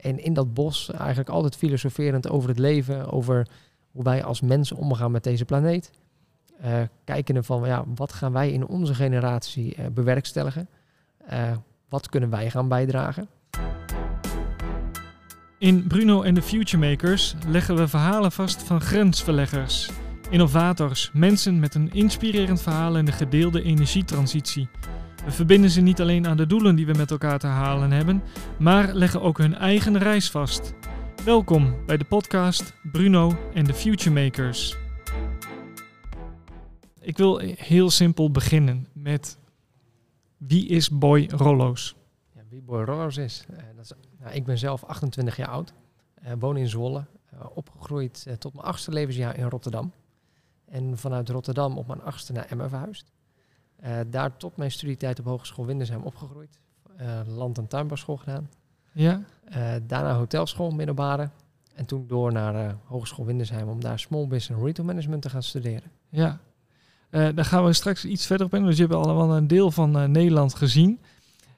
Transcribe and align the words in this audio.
En 0.00 0.24
in 0.24 0.32
dat 0.34 0.54
bos 0.54 0.90
eigenlijk 0.90 1.28
altijd 1.28 1.56
filosoferend 1.56 2.28
over 2.28 2.48
het 2.48 2.58
leven, 2.58 3.10
over 3.10 3.46
hoe 3.90 4.04
wij 4.04 4.24
als 4.24 4.40
mensen 4.40 4.76
omgaan 4.76 5.10
met 5.10 5.24
deze 5.24 5.44
planeet. 5.44 5.90
Uh, 6.64 6.80
kijkende 7.04 7.42
van 7.42 7.66
ja, 7.66 7.84
wat 7.94 8.12
gaan 8.12 8.32
wij 8.32 8.52
in 8.52 8.66
onze 8.66 8.94
generatie 8.94 9.76
uh, 9.78 9.86
bewerkstelligen? 9.86 10.68
Uh, 11.32 11.52
wat 11.88 12.08
kunnen 12.08 12.30
wij 12.30 12.50
gaan 12.50 12.68
bijdragen? 12.68 13.28
In 15.58 15.86
Bruno 15.86 16.22
en 16.22 16.34
de 16.34 16.42
Futuremakers 16.42 17.34
leggen 17.46 17.76
we 17.76 17.88
verhalen 17.88 18.32
vast 18.32 18.62
van 18.62 18.80
grensverleggers, 18.80 19.90
innovators, 20.30 21.10
mensen 21.12 21.60
met 21.60 21.74
een 21.74 21.92
inspirerend 21.92 22.62
verhaal 22.62 22.96
in 22.96 23.04
de 23.04 23.12
gedeelde 23.12 23.62
energietransitie. 23.62 24.68
We 25.24 25.30
verbinden 25.30 25.70
ze 25.70 25.80
niet 25.80 26.00
alleen 26.00 26.26
aan 26.26 26.36
de 26.36 26.46
doelen 26.46 26.76
die 26.76 26.86
we 26.86 26.92
met 26.92 27.10
elkaar 27.10 27.38
te 27.38 27.46
halen 27.46 27.90
hebben, 27.90 28.22
maar 28.58 28.94
leggen 28.94 29.22
ook 29.22 29.38
hun 29.38 29.54
eigen 29.54 29.98
reis 29.98 30.30
vast. 30.30 30.74
Welkom 31.24 31.86
bij 31.86 31.96
de 31.96 32.04
podcast 32.04 32.74
Bruno 32.92 33.32
en 33.54 33.64
de 33.64 33.74
Futuremakers. 33.74 34.76
Ik 37.00 37.16
wil 37.16 37.38
heel 37.38 37.90
simpel 37.90 38.30
beginnen 38.30 38.86
met 38.92 39.38
wie 40.36 40.68
is 40.68 40.90
Boy 40.90 41.28
Rollo's? 41.36 41.96
Ja, 42.34 42.42
wie 42.48 42.62
Boy 42.62 42.82
Rollo's 42.84 43.16
is? 43.16 43.46
Uh, 43.50 43.56
dat 43.76 43.84
is 43.84 43.92
nou, 44.18 44.34
ik 44.34 44.44
ben 44.44 44.58
zelf 44.58 44.84
28 44.84 45.36
jaar 45.36 45.48
oud, 45.48 45.72
uh, 46.24 46.32
woon 46.38 46.56
in 46.56 46.68
Zwolle, 46.68 47.04
uh, 47.34 47.40
opgegroeid 47.54 48.26
tot 48.38 48.54
mijn 48.54 48.66
achtste 48.66 48.90
levensjaar 48.90 49.36
in 49.36 49.48
Rotterdam. 49.48 49.92
En 50.64 50.98
vanuit 50.98 51.28
Rotterdam 51.28 51.78
op 51.78 51.86
mijn 51.86 52.02
achtste 52.02 52.32
naar 52.32 52.46
Emmen 52.46 52.68
verhuisd. 52.68 53.12
Daar 54.10 54.36
tot 54.36 54.56
mijn 54.56 54.70
studietijd 54.70 55.18
op 55.18 55.24
Hogeschool 55.24 55.66
Windersheim 55.66 56.02
opgegroeid. 56.02 56.58
land- 57.26 57.58
en 57.58 57.66
tuinbouwschool 57.66 58.16
gedaan. 58.16 58.50
Ja. 58.92 59.22
daarna 59.86 60.14
hotelschool, 60.14 60.70
middelbare. 60.70 61.30
En 61.74 61.86
toen 61.86 62.04
door 62.06 62.32
naar 62.32 62.76
Hogeschool 62.84 63.26
Windersheim 63.26 63.68
om 63.68 63.80
daar 63.80 63.98
Small 63.98 64.26
Business 64.26 64.48
en 64.48 64.66
Retail 64.66 64.86
Management 64.86 65.22
te 65.22 65.30
gaan 65.30 65.42
studeren. 65.42 65.90
Ja, 66.08 66.40
uh, 67.10 67.28
daar 67.34 67.44
gaan 67.44 67.64
we 67.64 67.72
straks 67.72 68.04
iets 68.04 68.26
verder 68.26 68.46
op 68.46 68.54
in. 68.54 68.64
Dus 68.64 68.76
je 68.76 68.82
hebt 68.82 68.94
al 68.94 69.36
een 69.36 69.46
deel 69.46 69.70
van 69.70 69.96
uh, 69.96 70.04
Nederland 70.04 70.54
gezien. 70.54 71.00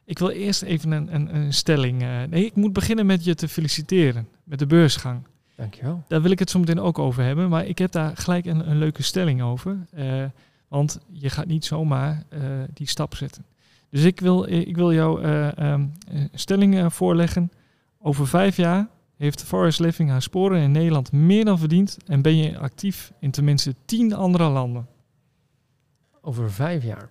Ik 0.05 0.19
wil 0.19 0.29
eerst 0.29 0.63
even 0.63 0.91
een, 0.91 1.15
een, 1.15 1.35
een 1.35 1.53
stelling. 1.53 2.03
Uh, 2.03 2.23
nee, 2.23 2.45
ik 2.45 2.55
moet 2.55 2.73
beginnen 2.73 3.07
met 3.07 3.25
je 3.25 3.35
te 3.35 3.49
feliciteren 3.49 4.29
met 4.45 4.59
de 4.59 4.67
beursgang. 4.67 5.23
Dankjewel. 5.57 6.03
Daar 6.09 6.23
wil 6.23 6.31
ik 6.31 6.39
het 6.39 6.51
zo 6.51 6.59
meteen 6.59 6.81
ook 6.81 6.99
over 6.99 7.23
hebben. 7.23 7.49
Maar 7.49 7.67
ik 7.67 7.79
heb 7.79 7.93
daar 7.93 8.17
gelijk 8.17 8.47
een, 8.47 8.71
een 8.71 8.79
leuke 8.79 9.03
stelling 9.03 9.43
over. 9.43 9.87
Want 10.73 10.99
je 11.11 11.31
gaat 11.31 11.47
niet 11.47 11.65
zomaar 11.65 12.23
die 12.73 12.89
stap 12.89 13.15
zetten. 13.15 13.45
Dus 13.91 14.05
ik 14.05 14.21
wil, 14.21 14.45
ik 14.49 14.77
wil 14.77 14.93
jou 14.93 15.25
um, 15.25 15.93
een 16.05 16.31
stelling 16.33 16.93
voorleggen. 16.93 17.53
Over 17.99 18.27
vijf 18.27 18.57
jaar 18.57 18.89
heeft 19.17 19.43
Forest 19.43 19.81
Living 19.81 20.11
haar 20.11 20.23
sporen 20.23 20.61
in 20.61 20.71
Nederland 20.71 21.13
meer 21.13 21.45
dan 21.45 21.59
verdiend. 21.59 21.97
En 22.07 22.23
ben 22.23 22.37
je 22.37 22.59
actief 22.59 23.13
in 23.19 23.31
tenminste 23.31 23.75
tien 23.85 24.15
andere 24.15 24.49
landen 24.49 24.87
over 26.21 26.51
vijf 26.53 26.85
jaar? 26.85 27.11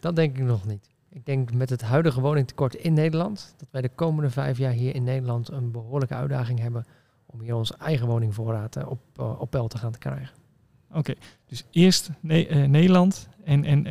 Dat 0.00 0.16
denk 0.16 0.38
ik 0.38 0.44
nog 0.44 0.66
niet. 0.66 0.88
Ik 1.08 1.26
denk 1.26 1.52
met 1.52 1.70
het 1.70 1.82
huidige 1.82 2.20
woningtekort 2.20 2.74
in 2.74 2.92
Nederland, 2.92 3.54
dat 3.56 3.68
wij 3.70 3.80
de 3.82 3.90
komende 3.94 4.30
vijf 4.30 4.58
jaar 4.58 4.72
hier 4.72 4.94
in 4.94 5.04
Nederland 5.04 5.48
een 5.48 5.70
behoorlijke 5.70 6.14
uitdaging 6.14 6.58
hebben 6.58 6.86
om 7.26 7.40
hier 7.40 7.54
onze 7.54 7.74
eigen 7.76 8.06
woningvoorraad 8.06 8.86
op, 8.86 9.00
op 9.38 9.50
peil 9.50 9.68
te 9.68 9.78
gaan 9.78 9.92
te 9.92 9.98
krijgen. 9.98 10.43
Oké, 10.94 11.14
dus 11.46 11.64
eerst 11.70 12.10
ne 12.20 12.48
uh, 12.48 12.64
Nederland 12.64 13.28
en, 13.44 13.64
en 13.64 13.86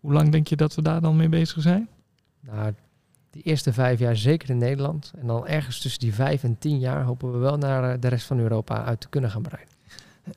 hoe 0.00 0.12
lang 0.12 0.30
denk 0.30 0.46
je 0.46 0.56
dat 0.56 0.74
we 0.74 0.82
daar 0.82 1.00
dan 1.00 1.16
mee 1.16 1.28
bezig 1.28 1.62
zijn? 1.62 1.88
Nou, 2.40 2.72
de 3.30 3.42
eerste 3.42 3.72
vijf 3.72 3.98
jaar 3.98 4.16
zeker 4.16 4.50
in 4.50 4.58
Nederland. 4.58 5.12
En 5.18 5.26
dan 5.26 5.46
ergens 5.46 5.80
tussen 5.80 6.00
die 6.00 6.14
vijf 6.14 6.42
en 6.42 6.58
tien 6.58 6.78
jaar 6.78 7.02
hopen 7.02 7.32
we 7.32 7.38
wel 7.38 7.56
naar 7.56 8.00
de 8.00 8.08
rest 8.08 8.26
van 8.26 8.38
Europa 8.38 8.84
uit 8.84 9.00
te 9.00 9.08
kunnen 9.08 9.30
gaan 9.30 9.42
breiden. 9.42 9.74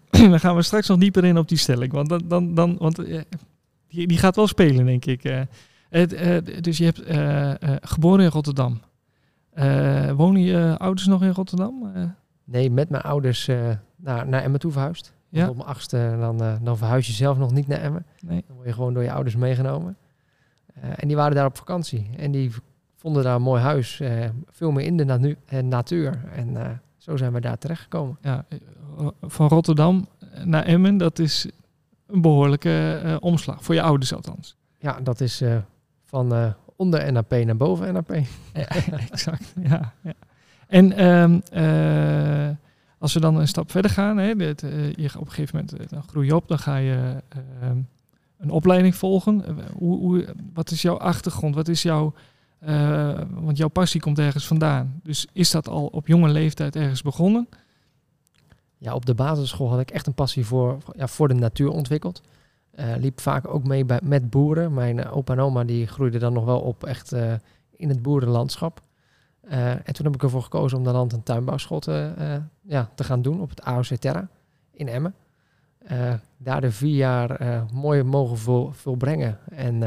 dan 0.32 0.40
gaan 0.40 0.56
we 0.56 0.62
straks 0.62 0.88
nog 0.88 0.98
dieper 0.98 1.26
in 1.26 1.38
op 1.38 1.48
die 1.48 1.58
stelling. 1.58 1.92
Want, 1.92 2.10
dan, 2.10 2.28
dan, 2.28 2.54
dan, 2.54 2.78
want 2.78 2.96
die, 3.88 4.08
die 4.08 4.18
gaat 4.18 4.36
wel 4.36 4.48
spelen, 4.48 4.86
denk 4.86 5.06
ik. 5.06 5.48
Het, 5.90 6.10
dus 6.64 6.78
je 6.78 6.86
hebt 6.86 7.02
geboren 7.88 8.24
in 8.24 8.32
Rotterdam. 8.32 8.82
wonen 10.16 10.42
je 10.42 10.76
ouders 10.78 11.08
nog 11.08 11.24
in 11.24 11.32
Rotterdam? 11.32 11.92
Nee, 12.44 12.72
met 12.72 12.90
mijn 12.90 13.04
ouders 13.04 13.46
naar, 13.96 14.28
naar 14.28 14.44
Emmen 14.44 14.60
toe 14.60 14.72
verhuisd. 14.72 15.14
Ja? 15.30 15.50
Op 15.50 15.56
mijn 15.56 15.68
achtste, 15.68 16.18
dan, 16.20 16.60
dan 16.62 16.78
verhuis 16.78 17.08
je 17.08 17.14
zelf 17.14 17.38
nog 17.38 17.52
niet 17.52 17.68
naar 17.68 17.82
Emmen. 17.82 18.06
Nee. 18.20 18.44
Dan 18.48 18.56
word 18.56 18.68
je 18.68 18.74
gewoon 18.74 18.94
door 18.94 19.04
je 19.04 19.12
ouders 19.12 19.36
meegenomen. 19.36 19.98
en 20.74 21.08
die 21.08 21.16
waren 21.16 21.36
daar 21.36 21.46
op 21.46 21.58
vakantie. 21.58 22.10
En 22.18 22.32
die 22.32 22.52
vonden 22.96 23.24
daar 23.24 23.36
een 23.36 23.42
mooi 23.42 23.62
huis. 23.62 24.02
veel 24.50 24.72
meer 24.72 24.86
in 24.86 24.98
de 24.98 25.04
natu 25.04 25.38
natuur. 25.64 26.22
En 26.32 26.82
zo 26.98 27.18
zijn 27.18 27.34
we 27.34 27.42
daar 27.42 27.58
terechtgekomen. 27.58 28.18
Ja, 28.22 28.46
van 29.22 29.48
Rotterdam 29.48 30.08
naar 30.44 30.64
Emmen, 30.64 30.98
dat 30.98 31.20
is 31.20 31.48
een 32.08 32.22
behoorlijke 32.22 33.18
omslag. 33.20 33.64
Voor 33.64 33.76
je 33.76 33.82
ouders 33.82 34.14
althans. 34.14 34.56
Ja, 34.80 35.00
dat 35.02 35.22
is 35.22 35.44
van 36.06 36.56
onder 36.76 37.12
NAP 37.12 37.32
naar 37.32 37.58
boven 37.58 37.94
NAP. 37.94 38.10
Ja, 38.54 38.68
exact, 39.12 39.54
ja. 39.62 39.94
ja. 40.02 40.14
En 40.68 41.06
um, 41.06 41.42
als 43.00 43.14
we 43.14 43.20
dan 43.20 43.36
een 43.36 43.48
stap 43.48 43.72
verder 43.72 43.92
gaan, 43.92 44.18
hè, 44.18 44.36
dit, 44.36 44.62
je, 44.96 45.10
op 45.18 45.26
een 45.26 45.32
gegeven 45.32 45.56
moment 45.56 45.90
dan 45.90 46.04
groei 46.04 46.26
je 46.26 46.36
op, 46.36 46.48
dan 46.48 46.60
ga 46.60 46.76
je 46.76 47.24
ehm, 47.30 47.78
een 48.38 48.50
opleiding 48.50 48.96
volgen. 48.96 49.44
Hoe, 49.78 49.98
hoe, 49.98 50.36
wat 50.54 50.72
is 50.72 50.82
jouw 50.82 50.98
achtergrond? 50.98 51.56
Wat 51.56 51.68
is 51.68 51.82
jouw 51.82 52.14
want 53.30 53.58
jouw 53.58 53.68
passie 53.68 54.02
komt 54.02 54.20
ergens 54.20 54.48
vandaan. 54.48 55.00
Dus 55.04 55.28
is 55.34 55.52
dat 55.52 55.68
al 55.68 55.86
op 55.86 56.08
jonge 56.08 56.30
leeftijd 56.30 56.76
ergens 56.76 57.02
begonnen? 57.02 57.48
Ja, 58.78 58.94
op 58.94 59.06
de 59.06 59.14
basisschool 59.14 59.70
had 59.70 59.80
ik 59.80 59.92
echt 59.92 60.08
een 60.08 60.14
passie 60.14 60.46
voor, 60.46 60.78
ja, 60.96 61.08
voor 61.08 61.28
de 61.28 61.34
natuur 61.34 61.70
ontwikkeld. 61.70 62.22
Liep 62.98 63.20
vaak 63.20 63.48
ook 63.48 63.68
mee 63.68 63.86
bij, 63.86 64.00
met 64.04 64.30
boeren. 64.30 64.74
Mijn 64.74 65.10
opa 65.10 65.34
en 65.34 65.40
oma 65.40 65.64
die 65.64 65.88
groeiden 65.88 66.20
dan 66.20 66.34
nog 66.34 66.46
wel 66.46 66.60
op 66.60 66.84
echt 66.84 67.12
in 67.76 67.90
het 67.90 68.02
boerenlandschap. 68.02 68.82
En 69.50 69.94
toen 69.94 70.06
heb 70.06 70.16
ik 70.16 70.24
ervoor 70.24 70.44
gekozen 70.44 70.78
om 70.78 70.84
de 70.84 70.92
land- 70.92 71.14
en 71.14 71.24
tuinbouwschool 71.24 71.80
te, 71.80 72.14
ja, 72.62 72.90
te 72.96 73.04
gaan 73.04 73.22
doen 73.22 73.42
op 73.42 73.50
het 73.50 73.62
AOC 73.62 73.86
Terra 73.86 74.30
in 74.72 74.88
Emmen. 74.88 75.16
daar 76.38 76.62
de 76.62 76.72
vier 76.72 76.96
jaar 76.96 77.66
mooi 77.74 78.04
mogen 78.04 78.38
vol, 78.38 78.72
volbrengen. 78.72 79.40
En 79.50 79.84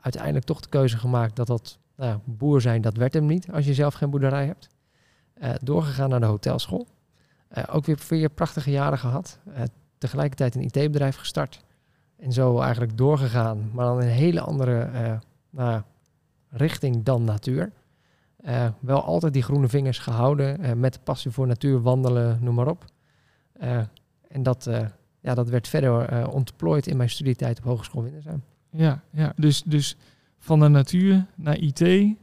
uiteindelijk 0.00 0.44
toch 0.44 0.60
de 0.60 0.68
keuze 0.68 0.98
gemaakt 0.98 1.36
dat 1.36 1.46
dat 1.46 1.78
nou, 1.96 2.18
boer 2.24 2.60
zijn, 2.60 2.82
dat 2.82 2.96
werd 2.96 3.14
hem 3.14 3.26
niet 3.26 3.52
als 3.52 3.66
je 3.66 3.74
zelf 3.74 3.94
geen 3.94 4.10
boerderij 4.10 4.46
hebt. 4.46 4.68
Doorgegaan 5.62 6.08
naar 6.08 6.20
de 6.20 6.26
hotelschool. 6.26 6.86
Ook 7.70 7.86
weer 7.86 7.98
vier 7.98 8.28
prachtige 8.28 8.70
jaren 8.70 8.98
gehad. 8.98 9.38
Tegelijkertijd 9.98 10.54
een 10.54 10.62
IT-bedrijf 10.62 11.16
gestart. 11.16 11.64
En 12.16 12.32
zo 12.32 12.60
eigenlijk 12.60 12.96
doorgegaan, 12.96 13.70
maar 13.72 13.84
dan 13.84 14.00
een 14.00 14.08
hele 14.08 14.40
andere 14.40 14.90
nou, 15.50 15.82
richting 16.50 17.02
dan 17.02 17.24
natuur. 17.24 17.72
Wel 18.80 19.02
altijd 19.02 19.32
die 19.32 19.42
groene 19.42 19.68
vingers 19.68 19.98
gehouden, 19.98 20.80
met 20.80 20.92
de 20.92 21.00
passie 21.04 21.30
voor 21.30 21.46
natuur, 21.46 21.82
wandelen, 21.82 22.38
noem 22.40 22.54
maar 22.54 22.68
op. 22.68 22.84
en 24.28 24.42
dat, 24.42 24.70
ja, 25.20 25.34
dat 25.34 25.48
werd 25.48 25.68
verder 25.68 26.28
ontplooid 26.30 26.86
in 26.86 26.96
mijn 26.96 27.10
studietijd 27.10 27.58
op 27.58 27.64
Hogeschool 27.64 28.02
Windersheim. 28.02 28.42
Ja, 28.70 29.02
ja. 29.10 29.32
Dus, 29.36 29.62
dus 29.62 29.96
van 30.38 30.60
de 30.60 30.68
natuur 30.68 31.26
naar 31.34 31.58
IT, 31.58 32.14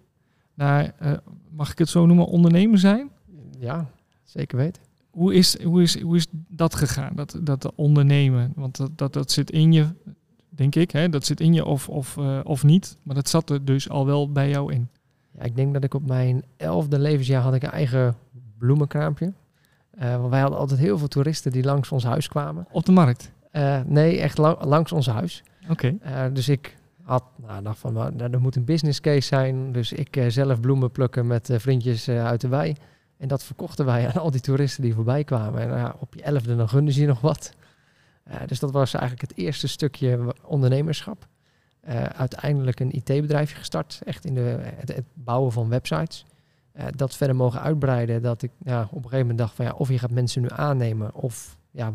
naar, 0.54 0.96
mag 1.50 1.72
ik 1.72 1.78
het 1.78 1.90
zo 1.90 2.06
noemen, 2.06 2.26
ondernemer 2.26 2.80
zijn? 2.80 3.10
Ja, 3.60 3.90
zeker 4.24 4.58
weten. 4.58 4.82
Hoe 5.10 5.34
is, 5.34 5.64
hoe 5.64 5.82
is, 5.82 6.02
hoe 6.02 6.16
is 6.16 6.28
dat 6.48 6.76
gegaan, 6.76 7.16
dat, 7.16 7.40
dat 7.42 7.76
ondernemen? 7.76 8.52
Want 8.56 8.78
dat, 8.78 8.98
dat, 8.98 9.14
dat 9.14 9.32
zit 9.32 9.52
in 9.52 9.72
je, 9.72 9.88
denk 10.50 10.76
ik, 10.76 10.92
hè? 10.92 11.10
dat 11.10 11.26
zit 11.26 11.40
in 11.40 11.54
je 11.54 11.66
of, 11.66 11.90
of, 11.90 12.18
of 12.44 12.64
niet. 12.64 12.98
Maar 13.04 13.16
dat 13.16 13.30
zat 13.30 13.50
er 13.50 13.66
dus 13.66 13.90
al 13.90 14.06
wel 14.06 14.32
bij 14.32 14.50
jou 14.50 14.74
in. 14.74 14.90
Ja, 15.38 15.44
ik 15.44 15.56
denk 15.56 15.74
dat 15.74 15.84
ik 15.84 15.94
op 15.94 16.08
mijn 16.08 16.44
elfde 16.58 17.00
levensjaar 17.00 17.42
had 17.42 17.54
ik 17.54 17.64
een 17.64 17.72
eigen 17.72 18.16
bloemenkraampje. 18.58 19.34
Uh, 20.02 20.18
want 20.18 20.30
wij 20.30 20.40
hadden 20.40 20.60
altijd 20.60 20.80
heel 20.80 20.98
veel 20.98 21.08
toeristen 21.08 21.52
die 21.52 21.64
langs 21.64 21.92
ons 21.92 22.04
huis 22.04 22.28
kwamen. 22.28 22.68
Op 22.72 22.86
de 22.86 22.92
markt? 22.92 23.32
nee, 23.86 24.20
echt 24.20 24.38
la 24.38 24.58
langs 24.62 24.92
ons 24.92 25.08
huis. 25.08 25.44
Oké. 25.70 25.94
Okay. 26.02 26.28
Uh, 26.28 26.34
dus 26.36 26.50
ik 26.50 26.78
had, 27.02 27.24
nou, 27.36 27.64
dacht 27.64 27.80
van, 27.80 27.94
nou, 27.94 28.18
er 28.18 28.42
moet 28.42 28.56
een 28.56 28.66
business 28.66 29.02
case 29.02 29.28
zijn. 29.28 29.72
Dus 29.72 29.94
ik 29.94 30.26
zelf 30.28 30.60
bloemen 30.60 30.92
plukken 30.92 31.28
met 31.28 31.50
vriendjes 31.54 32.10
uit 32.10 32.42
de 32.42 32.48
wei. 32.48 32.76
En 33.18 33.28
dat 33.28 33.44
verkochten 33.44 33.86
wij 33.86 34.08
aan 34.08 34.22
al 34.22 34.32
die 34.32 34.42
toeristen 34.42 34.84
die 34.84 34.94
voorbij 34.94 35.24
kwamen. 35.24 35.62
En 35.62 35.70
nou 35.70 35.94
op 36.00 36.14
je 36.14 36.22
elfde 36.22 36.56
dan 36.56 36.70
gunden 36.70 36.94
ze 36.94 37.02
je 37.02 37.08
nog 37.08 37.22
wat. 37.22 37.54
dus 38.46 38.60
dat 38.60 38.72
was 38.72 38.94
eigenlijk 38.94 39.30
het 39.30 39.38
eerste 39.38 39.68
stukje 39.68 40.34
ondernemerschap. 40.44 41.28
Uiteindelijk 42.16 42.80
een 42.80 42.92
IT-bedrijfje 42.92 43.56
gestart. 43.56 44.02
Echt 44.06 44.26
in 44.26 44.34
de, 44.34 44.60
het, 44.86 45.04
bouwen 45.14 45.52
van 45.52 45.70
websites. 45.70 46.26
dat 46.96 47.16
verder 47.16 47.36
mogen 47.36 47.62
uitbreiden. 47.62 48.22
Dat 48.22 48.42
ik 48.42 48.52
ja, 48.64 48.82
op 48.82 48.92
een 48.92 49.02
gegeven 49.02 49.20
moment 49.20 49.38
dacht 49.38 49.56
van 49.56 49.66
ja, 49.66 49.72
of 49.72 49.90
je 49.90 50.00
gaat 50.00 50.12
mensen 50.12 50.42
nu 50.42 50.48
aannemen. 50.52 51.14
Of 51.14 51.58
ja, 51.72 51.94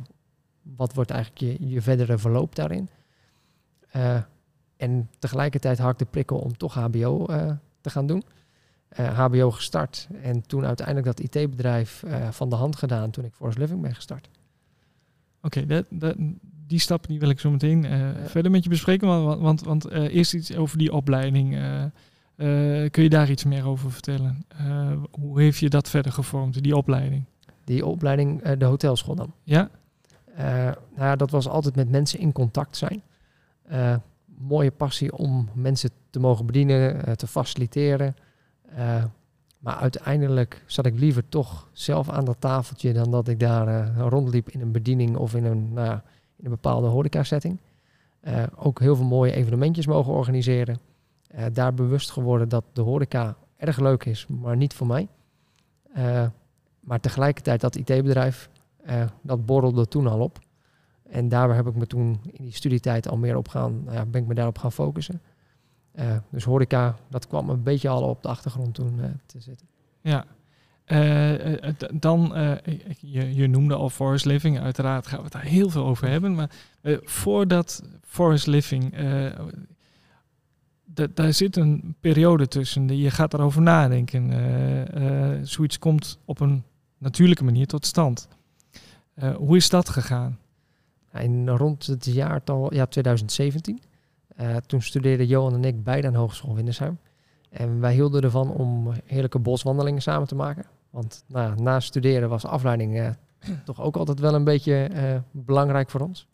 wat 0.63 0.95
wordt 0.95 1.11
eigenlijk 1.11 1.41
je, 1.41 1.69
je 1.69 1.83
verdere 1.83 2.19
verloop 2.19 2.55
daarin. 2.55 2.89
Uh, 3.97 4.23
en 4.77 5.09
tegelijkertijd 5.19 5.79
had 5.79 5.93
ik 5.93 5.99
de 5.99 6.05
prikkel 6.05 6.39
om 6.39 6.57
toch 6.57 6.75
HBO 6.75 7.27
te 7.81 7.91
gaan 7.91 8.07
doen. 8.07 8.23
HBO 8.95 9.51
gestart. 9.51 10.09
En 10.23 10.47
toen 10.47 10.67
uiteindelijk 10.67 11.07
dat 11.07 11.21
IT-bedrijf 11.21 12.05
van 12.31 12.49
de 12.49 12.57
hand 12.57 12.77
gedaan 12.77 13.11
toen 13.11 13.25
ik 13.25 13.35
Forest 13.35 13.59
Living 13.59 13.81
ben 13.81 13.95
gestart. 13.95 14.29
Oké, 15.43 15.67
dat, 15.67 16.15
die 16.73 16.81
stap 16.81 17.07
die 17.07 17.19
wil 17.19 17.29
ik 17.29 17.41
zo 17.41 17.51
meteen 17.51 17.87
verder 18.27 18.51
met 18.51 18.63
je 18.63 18.69
bespreken. 18.69 19.09
Want, 19.09 19.41
want, 19.41 19.63
want 19.63 19.91
eerst 19.91 20.35
iets 20.35 20.57
over 20.57 20.79
die 20.79 20.93
opleiding. 20.93 21.59
kun 22.91 23.03
je 23.03 23.09
daar 23.09 23.31
iets 23.31 23.45
meer 23.45 23.67
over 23.67 23.91
vertellen? 23.91 24.47
hoe 25.11 25.41
heeft 25.41 25.59
je 25.59 25.69
dat 25.69 25.89
verder 25.89 26.13
gevormd, 26.13 26.63
die 26.63 26.77
opleiding? 26.77 27.25
Die 27.65 27.87
opleiding, 27.87 28.43
de 28.43 28.65
hotelschool 28.65 29.15
dan? 29.15 29.33
Ja. 29.43 29.71
nou 30.37 30.77
ja, 30.97 31.17
dat 31.17 31.31
was 31.31 31.49
altijd 31.49 31.77
met 31.77 31.91
mensen 31.91 32.19
in 32.19 32.33
contact 32.33 32.77
zijn 32.77 33.03
mooie 34.39 34.71
passie 34.71 35.17
om 35.17 35.49
mensen 35.55 35.91
te 36.11 36.21
mogen 36.21 36.47
bedienen, 36.47 37.17
te 37.17 37.27
faciliteren. 37.27 38.17
Maar 39.59 39.77
uiteindelijk 39.77 40.63
zat 40.67 40.87
ik 40.87 40.99
liever 40.99 41.29
toch 41.29 41.69
zelf 41.73 42.09
aan 42.09 42.25
dat 42.25 42.37
tafeltje 42.39 42.93
dan 42.93 43.11
dat 43.11 43.29
ik 43.29 43.41
daar 43.41 43.69
uh, 43.69 44.07
rondliep 44.09 44.51
in 44.51 44.61
een 44.61 44.73
bediening 44.73 45.17
of 45.17 45.35
in 45.35 45.45
een, 45.45 45.73
nou, 45.73 45.99
in 46.43 46.49
een 46.49 46.51
bepaalde 46.51 46.87
horeca-setting. 46.87 47.59
ook 48.57 48.81
heel 48.81 48.97
veel 48.97 49.05
mooie 49.05 49.33
evenementjes 49.33 49.87
mogen 49.87 50.13
organiseren. 50.13 50.79
daar 51.53 51.75
bewust 51.75 52.11
geworden 52.11 52.49
dat 52.49 52.65
de 52.73 52.81
horeca 52.81 53.37
erg 53.57 53.79
leuk 53.79 54.05
is, 54.05 54.27
maar 54.27 54.57
niet 54.57 54.75
voor 54.75 54.87
mij. 54.87 55.09
maar 56.81 57.01
tegelijkertijd 57.01 57.61
dat 57.61 57.77
IT-bedrijf, 57.77 58.51
dat 59.23 59.47
borrelde 59.47 59.89
toen 59.89 60.07
al 60.07 60.21
op. 60.21 60.39
En 61.13 61.29
daar 61.29 61.55
heb 61.55 61.67
ik 61.67 61.75
me 61.75 61.87
toen 61.87 62.21
in 62.31 62.45
die 62.45 62.55
studietijd 62.55 63.09
al 63.09 63.17
meer 63.17 63.37
op 63.37 63.49
gaan, 63.49 63.83
nou 63.85 63.97
ja, 63.97 64.07
ben 64.07 64.23
ik 64.23 64.29
me 64.29 64.35
daarop 64.35 64.59
gaan 64.59 64.73
focussen. 64.73 65.21
Uh, 65.95 66.17
dus 66.31 66.45
horeca, 66.45 66.97
dat 67.09 67.27
kwam 67.27 67.49
een 67.49 67.63
beetje 67.63 67.89
al 67.89 68.09
op 68.09 68.23
de 68.23 68.29
achtergrond 68.29 68.75
toen 68.75 68.99
uh, 68.99 69.05
te 69.27 69.41
zitten. 69.41 69.67
Ja, 70.01 70.25
uh, 70.25 70.31
dan, 71.93 72.33
je, 73.01 73.35
je, 73.35 73.47
noemde 73.47 73.75
al 73.75 73.91
Forest 73.91 74.25
Living, 74.25 74.61
uiteraard 74.61 75.07
gaan 75.07 75.19
we 75.19 75.25
het 75.25 75.33
daar 75.33 75.43
heel 75.43 75.71
veel 75.71 75.85
over 75.85 76.09
hebben. 76.09 76.35
Maar 76.35 76.51
voordat 77.03 77.83
Forest 78.07 78.47
Living, 78.47 78.95
daar 81.15 81.33
zit 81.33 81.57
een 81.57 81.95
periode 82.01 82.49
tussen. 82.49 82.97
Je 82.99 83.11
gaat 83.11 83.35
erover 83.35 83.63
nadenken. 83.63 84.31
zoiets 85.47 85.79
komt 85.79 86.19
op 86.25 86.41
een 86.41 86.63
natuurlijke 86.99 87.45
manier 87.45 87.67
tot 87.67 87.87
stand. 87.87 88.29
hoe 89.37 89.57
is 89.57 89.69
dat 89.69 89.89
gegaan? 89.89 90.39
In 91.21 91.49
rond 91.49 91.87
het 91.87 92.05
jaartal 92.05 92.75
ja, 92.75 92.87
2017. 92.87 93.81
Uh, 94.41 94.57
eh, 94.57 94.57
toen 94.67 94.83
studeerden 94.83 95.27
Johan 95.27 95.55
en 95.55 95.65
ik 95.65 95.85
beide 95.85 96.07
aan 96.07 96.15
Hogeschool 96.15 96.55
Windersheim. 96.55 96.99
En 97.53 97.81
wij 97.81 97.93
hielden 97.93 98.23
ervan 98.23 98.51
om 98.51 98.93
heerlijke 99.05 99.39
boswandelingen 99.39 100.03
samen 100.03 100.29
te 100.29 100.35
maken. 100.35 100.65
Want 100.91 101.25
nou, 101.27 101.63
na 101.63 101.81
studeren 101.81 102.29
was 102.29 102.47
afleiding 102.47 102.99
uh, 102.99 103.09
toch 103.65 103.83
ook 103.83 103.97
altijd 103.97 104.21
wel 104.21 104.35
een 104.35 104.45
beetje 104.45 104.91
uh, 104.93 105.01
belangrijk 105.31 105.91
voor 105.91 106.01
ons. 106.01 106.27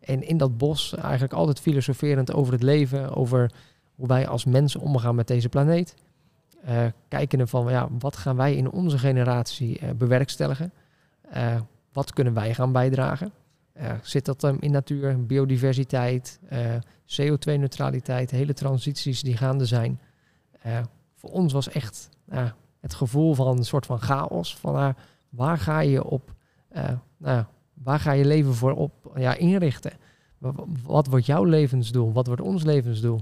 En 0.00 0.22
in 0.22 0.36
dat 0.36 0.58
bos 0.58 0.94
eigenlijk 0.94 1.32
altijd 1.32 1.60
filosoferend 1.60 2.32
over 2.32 2.52
het 2.52 2.62
leven, 2.62 3.14
over 3.14 3.50
hoe 3.94 4.06
wij 4.06 4.28
als 4.28 4.44
mensen 4.44 4.80
omgaan 4.80 5.14
met 5.14 5.26
deze 5.26 5.48
planeet. 5.48 5.94
Uh, 6.68 6.84
kijken 7.08 7.48
van 7.48 7.70
ja, 7.70 7.88
wat 7.98 8.16
gaan 8.16 8.36
wij 8.36 8.54
in 8.54 8.70
onze 8.70 8.98
generatie 8.98 9.94
bewerkstelligen? 9.94 10.72
wat 11.92 12.12
kunnen 12.12 12.34
wij 12.34 12.54
gaan 12.54 12.72
bijdragen? 12.72 13.32
Zit 14.02 14.24
dat 14.24 14.54
in 14.60 14.70
natuur, 14.70 15.26
biodiversiteit, 15.26 16.38
uh, 16.52 16.74
CO2-neutraliteit, 17.06 18.30
hele 18.30 18.54
transities 18.54 19.22
die 19.22 19.36
gaande 19.36 19.66
zijn. 19.66 20.00
Uh, 20.66 20.78
voor 21.14 21.30
ons 21.30 21.52
was 21.52 21.68
echt 21.68 22.08
het 22.80 22.94
gevoel 22.94 23.34
van 23.34 23.56
een 23.56 23.64
soort 23.64 23.86
van 23.86 24.00
chaos. 24.00 24.56
Van 24.56 24.94
waar 25.28 25.58
ga 25.58 25.80
je 25.80 26.04
op, 26.04 26.34
nou, 27.16 27.44
waar 27.74 28.00
ga 28.00 28.12
je 28.12 28.24
leven 28.24 28.54
voor 28.54 28.72
op 28.72 29.12
ja, 29.16 29.34
inrichten? 29.34 29.92
Wat 30.82 31.06
wordt 31.06 31.26
jouw 31.26 31.44
levensdoel? 31.44 32.12
Wat 32.12 32.26
wordt 32.26 32.42
ons 32.42 32.62
levensdoel? 32.62 33.20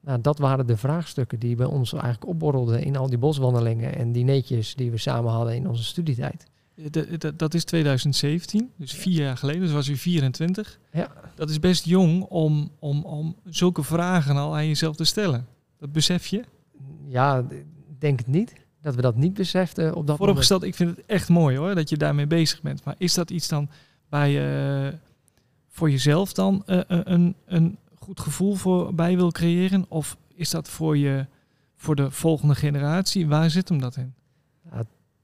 Nou, 0.00 0.20
dat 0.20 0.38
waren 0.38 0.66
de 0.66 0.76
vraagstukken 0.76 1.38
die 1.38 1.56
bij 1.56 1.66
ons 1.66 1.92
eigenlijk 1.92 2.26
opborrelden 2.26 2.82
in 2.82 2.96
al 2.96 3.08
die 3.08 3.18
boswandelingen 3.18 3.94
en 3.94 4.12
dineetjes 4.12 4.74
die 4.74 4.90
we 4.90 4.98
samen 4.98 5.32
hadden 5.32 5.54
in 5.54 5.68
onze 5.68 5.84
studietijd. 5.84 6.44
De, 6.74 7.36
dat 7.36 7.54
is 7.54 7.64
2017, 7.64 8.70
dus 8.76 8.92
vier 8.92 9.22
jaar 9.22 9.36
geleden, 9.36 9.60
dus 9.62 9.72
was 9.72 9.88
u 9.88 9.96
24. 9.96 10.78
Ja. 10.92 11.12
Dat 11.34 11.50
is 11.50 11.58
best 11.58 11.84
jong 11.84 12.22
om, 12.22 12.70
om, 12.78 13.04
om 13.04 13.36
zulke 13.44 13.82
vragen 13.82 14.36
al 14.36 14.54
aan 14.54 14.66
jezelf 14.66 14.96
te 14.96 15.04
stellen. 15.04 15.46
Dat 15.82 15.92
besef 15.92 16.26
je? 16.26 16.44
Ja, 17.06 17.44
denk 17.98 18.18
het 18.18 18.26
niet. 18.26 18.52
Dat 18.80 18.94
we 18.94 19.02
dat 19.02 19.16
niet 19.16 19.34
beseften 19.34 19.94
op 19.94 20.06
dat 20.06 20.16
Vooropgesteld, 20.16 20.62
ik 20.62 20.74
vind 20.74 20.96
het 20.96 21.06
echt 21.06 21.28
mooi 21.28 21.56
hoor, 21.56 21.74
dat 21.74 21.88
je 21.88 21.96
daarmee 21.96 22.26
bezig 22.26 22.62
bent. 22.62 22.84
Maar 22.84 22.94
is 22.98 23.14
dat 23.14 23.30
iets 23.30 23.48
dan 23.48 23.68
bij 24.08 24.30
je 24.30 24.90
uh, 24.92 24.98
voor 25.68 25.90
jezelf 25.90 26.32
dan 26.32 26.62
uh, 26.66 26.80
een, 26.86 27.34
een 27.46 27.78
goed 27.94 28.20
gevoel 28.20 28.54
voor 28.54 28.94
bij 28.94 29.16
wil 29.16 29.30
creëren? 29.30 29.84
Of 29.88 30.16
is 30.34 30.50
dat 30.50 30.68
voor, 30.68 30.96
je, 30.96 31.26
voor 31.76 31.96
de 31.96 32.10
volgende 32.10 32.54
generatie? 32.54 33.28
Waar 33.28 33.50
zit 33.50 33.68
hem 33.68 33.80
dat 33.80 33.96
in? 33.96 34.14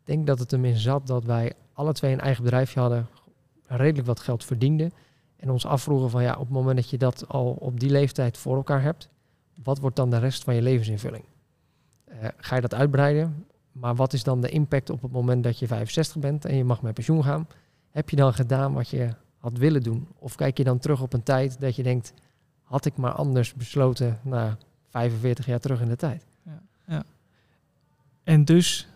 denk 0.04 0.26
dat 0.26 0.38
het 0.38 0.52
in 0.52 0.76
zat 0.76 1.06
dat 1.06 1.24
wij 1.24 1.52
alle 1.72 1.92
twee 1.92 2.12
een 2.12 2.20
eigen 2.20 2.44
bedrijfje 2.44 2.80
hadden, 2.80 3.06
redelijk 3.66 4.06
wat 4.06 4.20
geld 4.20 4.44
verdienden. 4.44 4.92
En 5.36 5.50
ons 5.50 5.66
afvroegen 5.66 6.10
van 6.10 6.22
ja, 6.22 6.32
op 6.32 6.40
het 6.40 6.50
moment 6.50 6.76
dat 6.76 6.90
je 6.90 6.98
dat 6.98 7.28
al 7.28 7.56
op 7.58 7.80
die 7.80 7.90
leeftijd 7.90 8.38
voor 8.38 8.56
elkaar 8.56 8.82
hebt, 8.82 9.08
wat 9.62 9.78
wordt 9.78 9.96
dan 9.96 10.10
de 10.10 10.18
rest 10.18 10.44
van 10.44 10.54
je 10.54 10.62
levensinvulling? 10.62 11.24
Uh, 12.08 12.28
ga 12.36 12.54
je 12.54 12.60
dat 12.60 12.74
uitbreiden? 12.74 13.46
Maar 13.72 13.94
wat 13.94 14.12
is 14.12 14.22
dan 14.22 14.40
de 14.40 14.48
impact 14.48 14.90
op 14.90 15.02
het 15.02 15.12
moment 15.12 15.44
dat 15.44 15.58
je 15.58 15.66
65 15.66 16.18
bent 16.18 16.44
en 16.44 16.56
je 16.56 16.64
mag 16.64 16.82
met 16.82 16.94
pensioen 16.94 17.24
gaan? 17.24 17.46
Heb 17.90 18.10
je 18.10 18.16
dan 18.16 18.34
gedaan 18.34 18.72
wat 18.72 18.88
je 18.88 19.08
had 19.38 19.58
willen 19.58 19.82
doen? 19.82 20.08
Of 20.18 20.34
kijk 20.34 20.58
je 20.58 20.64
dan 20.64 20.78
terug 20.78 21.02
op 21.02 21.12
een 21.12 21.22
tijd 21.22 21.60
dat 21.60 21.76
je 21.76 21.82
denkt, 21.82 22.12
had 22.62 22.84
ik 22.84 22.96
maar 22.96 23.12
anders 23.12 23.54
besloten 23.54 24.18
na 24.22 24.56
45 24.88 25.46
jaar 25.46 25.60
terug 25.60 25.80
in 25.80 25.88
de 25.88 25.96
tijd? 25.96 26.26
Ja, 26.42 26.62
ja. 26.86 27.04
En 28.24 28.44
dus 28.44 28.88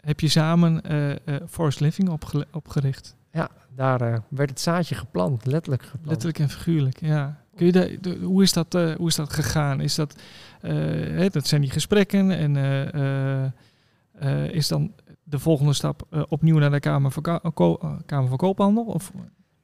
heb 0.00 0.20
je 0.20 0.28
samen 0.28 0.92
uh, 0.92 1.36
Forest 1.48 1.80
Living 1.80 2.18
opgericht. 2.50 3.16
Ja, 3.32 3.50
daar 3.74 4.22
werd 4.28 4.50
het 4.50 4.60
zaadje 4.60 4.94
geplant, 4.94 5.46
letterlijk 5.46 5.82
geplant. 5.82 6.06
Letterlijk 6.06 6.38
en 6.38 6.48
figuurlijk, 6.48 7.00
ja. 7.00 7.44
Kun 7.60 7.68
je 7.68 7.72
de, 7.72 7.98
de, 8.00 8.18
hoe, 8.24 8.42
is 8.42 8.52
dat, 8.52 8.72
hoe 8.72 9.08
is 9.08 9.14
dat 9.14 9.32
gegaan? 9.32 9.80
Is 9.80 9.94
dat, 9.94 10.14
hè, 10.60 11.28
dat 11.28 11.46
zijn 11.46 11.60
die 11.60 11.70
gesprekken 11.70 12.30
en 12.30 12.56
is 14.52 14.68
dan 14.68 14.92
de 15.22 15.38
volgende 15.38 15.72
stap 15.72 16.26
opnieuw 16.28 16.58
naar 16.58 16.70
de 16.70 16.80
Kamer 16.80 17.10
van, 17.10 17.22
Kamer 18.06 18.28
van 18.28 18.36
Koophandel? 18.36 18.84
Of? 18.84 19.12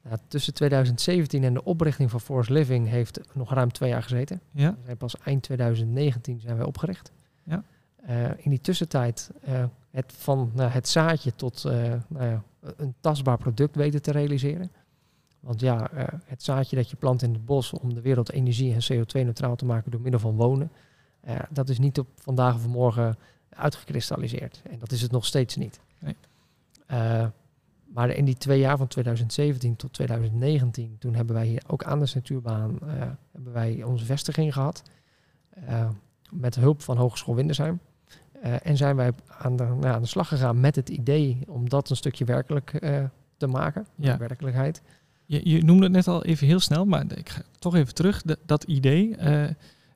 Ja, 0.08 0.16
tussen 0.28 0.54
2017 0.54 1.44
en 1.44 1.54
de 1.54 1.64
oprichting 1.64 2.10
van 2.10 2.20
Forest 2.20 2.50
Living 2.50 2.88
heeft 2.88 3.20
nog 3.32 3.52
ruim 3.52 3.72
twee 3.72 3.90
jaar 3.90 4.02
gezeten. 4.02 4.40
Ja. 4.50 4.70
We 4.70 4.84
zijn 4.84 4.96
pas 4.96 5.18
eind 5.18 5.42
2019 5.42 6.40
zijn 6.40 6.56
wij 6.56 6.66
opgericht. 6.66 7.12
Ja. 7.42 7.62
in 8.36 8.50
die 8.50 8.60
tussentijd 8.60 9.30
het 9.90 10.12
van 10.16 10.50
het 10.56 10.88
zaadje 10.88 11.32
tot 11.36 11.64
uh, 11.66 11.72
nou 12.08 12.24
ja, 12.24 12.42
een 12.76 12.94
tastbaar 13.00 13.38
product 13.38 13.76
weten 13.76 14.02
te 14.02 14.10
realiseren. 14.10 14.70
Want 15.46 15.60
ja, 15.60 15.90
uh, 15.94 16.04
het 16.24 16.42
zaadje 16.42 16.76
dat 16.76 16.90
je 16.90 16.96
plant 16.96 17.22
in 17.22 17.32
het 17.32 17.44
bos 17.44 17.72
om 17.72 17.94
de 17.94 18.00
wereld 18.00 18.30
energie 18.30 18.74
en 18.74 18.80
CO2-neutraal 18.92 19.56
te 19.56 19.64
maken 19.64 19.90
door 19.90 20.00
middel 20.00 20.20
van 20.20 20.36
wonen, 20.36 20.70
uh, 21.28 21.36
dat 21.50 21.68
is 21.68 21.78
niet 21.78 21.98
op 21.98 22.08
vandaag 22.14 22.54
of 22.54 22.66
morgen 22.66 23.16
uitgekristalliseerd. 23.48 24.62
En 24.70 24.78
dat 24.78 24.92
is 24.92 25.02
het 25.02 25.10
nog 25.10 25.24
steeds 25.24 25.56
niet. 25.56 25.80
Nee. 25.98 26.16
maar 27.84 28.10
in 28.10 28.24
die 28.24 28.36
twee 28.36 28.58
jaar 28.58 28.76
van 28.76 28.86
2017 28.86 29.76
tot 29.76 29.92
2019, 29.92 30.96
toen 30.98 31.14
hebben 31.14 31.34
wij 31.34 31.46
hier 31.46 31.62
ook 31.66 31.84
aan 31.84 32.00
de 32.00 32.10
Natuurbaan 32.14 32.78
hebben 33.32 33.52
wij 33.52 33.82
onze 33.82 34.04
vestiging 34.04 34.52
gehad. 34.52 34.82
met 36.30 36.54
hulp 36.54 36.82
van 36.82 36.96
Hogeschool 36.96 37.34
Windersheim. 37.34 37.80
En 38.40 38.76
zijn 38.76 38.96
wij 38.96 39.12
aan 39.26 39.56
de, 39.56 39.64
nou, 39.64 39.86
aan 39.86 40.02
de 40.02 40.08
slag 40.08 40.28
gegaan 40.28 40.60
met 40.60 40.76
het 40.76 40.88
idee 40.88 41.38
om 41.48 41.68
dat 41.68 41.90
een 41.90 41.96
stukje 41.96 42.24
werkelijk 42.24 42.70
te 43.36 43.46
maken, 43.46 43.86
ja. 43.94 44.18
werkelijkheid. 44.18 44.82
Je, 45.26 45.40
je, 45.50 45.62
noemde 45.64 45.82
het 45.82 45.92
net 45.92 46.08
al 46.08 46.24
even 46.24 46.46
heel 46.46 46.60
snel, 46.60 46.84
maar 46.84 47.04
ik 47.16 47.28
ga 47.28 47.42
toch 47.58 47.74
even 47.74 47.94
terug. 47.94 48.22
Dat 48.46 48.62
idee. 48.62 49.16
Uh, 49.20 49.44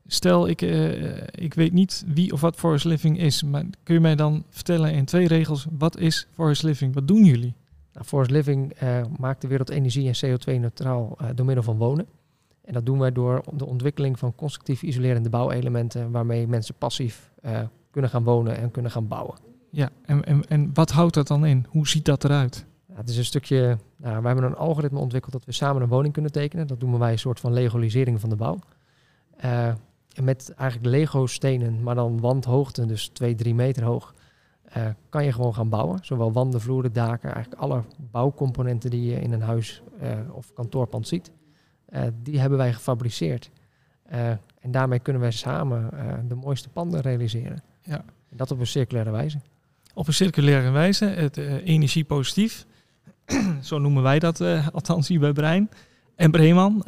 stel, 0.07 0.49
ik, 0.49 0.61
ik 1.31 1.55
weet 1.55 1.73
niet 1.73 2.05
wie 2.07 2.33
of 2.33 2.41
wat 2.41 2.57
Forest 2.57 2.85
Living 2.85 3.19
is, 3.19 3.43
maar 3.43 3.65
kun 3.83 3.95
je 3.95 4.01
mij 4.01 4.17
dan 4.17 4.45
vertellen 4.49 4.93
in 4.93 5.05
twee 5.05 5.29
regels, 5.29 5.67
wat 5.79 5.99
is 5.99 6.27
Forest 6.35 6.63
Living? 6.63 6.95
Wat 6.95 7.09
doen 7.09 7.25
jullie? 7.25 7.55
Nou, 7.93 8.07
Forest 8.07 8.31
Living 8.31 8.73
maakt 9.19 9.41
de 9.41 9.49
wereld 9.49 9.71
energie- 9.71 10.11
en 10.13 10.39
CO2-neutraal 10.39 11.19
door 11.35 11.47
middel 11.47 11.65
van 11.65 11.77
wonen. 11.77 12.07
En 12.65 12.73
dat 12.73 12.87
doen 12.87 12.99
wij 12.99 13.13
door 13.13 13.43
de 13.53 13.67
ontwikkeling 13.67 14.19
van 14.19 14.35
constructief 14.35 14.83
isolerende 14.83 15.29
bouwelementen, 15.29 16.11
waarmee 16.11 16.47
mensen 16.47 16.75
passief 16.79 17.31
kunnen 17.91 18.11
gaan 18.11 18.25
wonen 18.25 18.57
en 18.57 18.71
kunnen 18.71 18.91
gaan 18.91 19.09
bouwen. 19.09 19.35
Ja, 19.71 19.91
en, 20.05 20.25
en, 20.25 20.49
en 20.49 20.71
wat 20.75 20.91
houdt 20.91 21.15
dat 21.15 21.27
dan 21.27 21.47
in? 21.47 21.67
Hoe 21.69 21.89
ziet 21.89 22.05
dat 22.05 22.25
eruit? 22.25 22.67
Het 23.01 23.09
is 23.09 23.17
een 23.17 23.25
stukje, 23.25 23.79
nou, 23.97 24.21
we 24.21 24.27
hebben 24.27 24.45
een 24.45 24.57
algoritme 24.57 24.99
ontwikkeld 24.99 25.33
dat 25.33 25.45
we 25.45 25.53
samen 25.53 25.83
een 25.83 25.89
woning 25.89 26.13
kunnen 26.13 26.33
tekenen. 26.33 26.67
Dat 26.67 26.81
doen 26.81 26.99
wij 26.99 27.13
een 27.13 27.19
soort 27.19 27.41
van 27.41 27.53
legalisering 27.53 28.21
van 28.21 28.29
de 28.29 28.37
bouw. 28.37 28.59
Uh, 29.45 29.67
en 30.11 30.25
met 30.25 30.53
eigenlijk 30.57 30.91
Lego 30.91 31.27
stenen, 31.27 31.83
maar 31.83 31.95
dan 31.95 32.21
wandhoogte, 32.21 32.87
dus 32.87 33.09
2, 33.09 33.35
3 33.35 33.55
meter 33.55 33.85
hoog, 33.85 34.15
uh, 34.77 34.87
kan 35.09 35.25
je 35.25 35.33
gewoon 35.33 35.55
gaan 35.55 35.69
bouwen. 35.69 35.99
Zowel 36.03 36.33
wanden, 36.33 36.61
vloeren, 36.61 36.93
daken, 36.93 37.33
eigenlijk 37.33 37.63
alle 37.63 37.83
bouwcomponenten 37.97 38.91
die 38.91 39.05
je 39.05 39.21
in 39.21 39.33
een 39.33 39.43
huis 39.43 39.83
uh, 40.03 40.11
of 40.33 40.53
kantoorpand 40.53 41.09
ziet, 41.09 41.31
die 42.23 42.41
hebben 42.41 42.59
wij 42.59 42.73
gefabriceerd. 42.73 43.51
en 44.61 44.71
daarmee 44.71 44.99
kunnen 44.99 45.23
wij 45.23 45.31
samen 45.31 45.91
de 46.29 46.35
mooiste 46.35 46.69
panden 46.69 47.01
realiseren. 47.01 47.63
Ja. 47.83 48.05
En 48.29 48.37
dat 48.37 48.51
op 48.51 48.59
een 48.59 48.67
circulaire 48.67 49.11
wijze. 49.11 49.41
Op 49.95 50.07
een 50.07 50.15
circulaire 50.15 50.71
wijze, 50.71 51.05
het 51.05 51.37
energiepositief. 51.37 52.67
Zo 53.61 53.79
noemen 53.79 54.03
wij 54.03 54.19
dat 54.19 54.41
althans 54.73 55.09
hier 55.09 55.21
bij 55.21 55.33
Brein. 55.33 55.71
En 56.15 56.31
Breeman. 56.31 56.85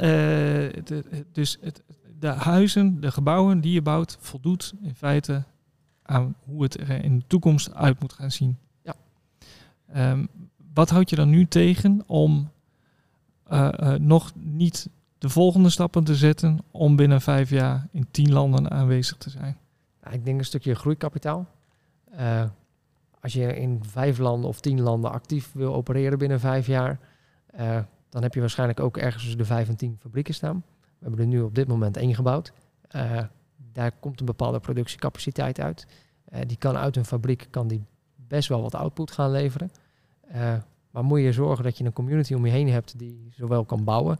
dus 1.32 1.58
het, 1.60 1.82
de 2.18 2.28
huizen, 2.28 3.00
de 3.00 3.10
gebouwen 3.10 3.60
die 3.60 3.72
je 3.72 3.82
bouwt, 3.82 4.16
voldoet 4.20 4.74
in 4.82 4.94
feite 4.94 5.44
aan 6.02 6.34
hoe 6.44 6.62
het 6.62 6.80
er 6.80 7.04
in 7.04 7.18
de 7.18 7.26
toekomst 7.26 7.74
uit 7.74 8.00
moet 8.00 8.12
gaan 8.12 8.30
zien. 8.30 8.58
Ja. 8.82 8.94
Um, 10.10 10.28
wat 10.74 10.90
houd 10.90 11.10
je 11.10 11.16
dan 11.16 11.30
nu 11.30 11.46
tegen 11.46 12.02
om 12.06 12.50
uh, 13.52 13.68
uh, 13.80 13.94
nog 13.94 14.32
niet 14.34 14.88
de 15.18 15.28
volgende 15.28 15.70
stappen 15.70 16.04
te 16.04 16.14
zetten 16.14 16.58
om 16.70 16.96
binnen 16.96 17.20
vijf 17.20 17.50
jaar 17.50 17.88
in 17.92 18.06
tien 18.10 18.32
landen 18.32 18.70
aanwezig 18.70 19.16
te 19.16 19.30
zijn? 19.30 19.56
Nou, 20.02 20.14
ik 20.14 20.24
denk 20.24 20.38
een 20.38 20.44
stukje 20.44 20.74
groeikapitaal. 20.74 21.46
Uh, 22.18 22.44
als 23.22 23.32
je 23.32 23.56
in 23.56 23.80
vijf 23.84 24.18
landen 24.18 24.48
of 24.48 24.60
tien 24.60 24.80
landen 24.80 25.10
actief 25.10 25.52
wil 25.52 25.74
opereren 25.74 26.18
binnen 26.18 26.40
vijf 26.40 26.66
jaar, 26.66 26.98
dan 28.08 28.22
heb 28.22 28.34
je 28.34 28.40
waarschijnlijk 28.40 28.80
ook 28.80 28.96
ergens 28.96 29.22
tussen 29.22 29.38
de 29.38 29.44
vijf 29.44 29.68
en 29.68 29.76
tien 29.76 29.96
fabrieken 30.00 30.34
staan. 30.34 30.64
We 30.80 31.08
hebben 31.08 31.20
er 31.20 31.26
nu 31.26 31.40
op 31.40 31.54
dit 31.54 31.68
moment 31.68 31.96
één 31.96 32.14
gebouwd. 32.14 32.52
Uh, 32.96 33.20
daar 33.72 33.92
komt 34.00 34.20
een 34.20 34.26
bepaalde 34.26 34.60
productiecapaciteit 34.60 35.60
uit. 35.60 35.86
Uh, 36.32 36.40
die 36.46 36.56
kan 36.56 36.76
uit 36.76 36.96
een 36.96 37.04
fabriek 37.04 37.46
kan 37.50 37.68
die 37.68 37.84
best 38.16 38.48
wel 38.48 38.62
wat 38.62 38.74
output 38.74 39.10
gaan 39.10 39.30
leveren. 39.30 39.70
Maar 40.90 41.04
moet 41.04 41.20
je 41.20 41.32
zorgen 41.32 41.64
dat 41.64 41.78
je 41.78 41.84
een 41.84 41.92
community 41.92 42.34
om 42.34 42.46
je 42.46 42.52
heen 42.52 42.68
hebt 42.68 42.98
die 42.98 43.32
zowel 43.36 43.64
kan 43.64 43.84
bouwen 43.84 44.18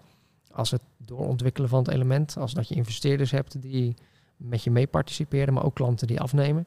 als 0.50 0.71
het 0.71 0.82
doorontwikkelen 0.97 1.68
van 1.68 1.78
het 1.78 1.94
element, 1.94 2.37
als 2.37 2.54
dat 2.54 2.68
je 2.68 2.75
investeerders 2.75 3.30
hebt 3.30 3.62
die 3.62 3.94
met 4.37 4.62
je 4.62 4.71
mee 4.71 4.87
participeren, 4.87 5.54
maar 5.54 5.64
ook 5.64 5.75
klanten 5.75 6.06
die 6.06 6.21
afnemen. 6.21 6.66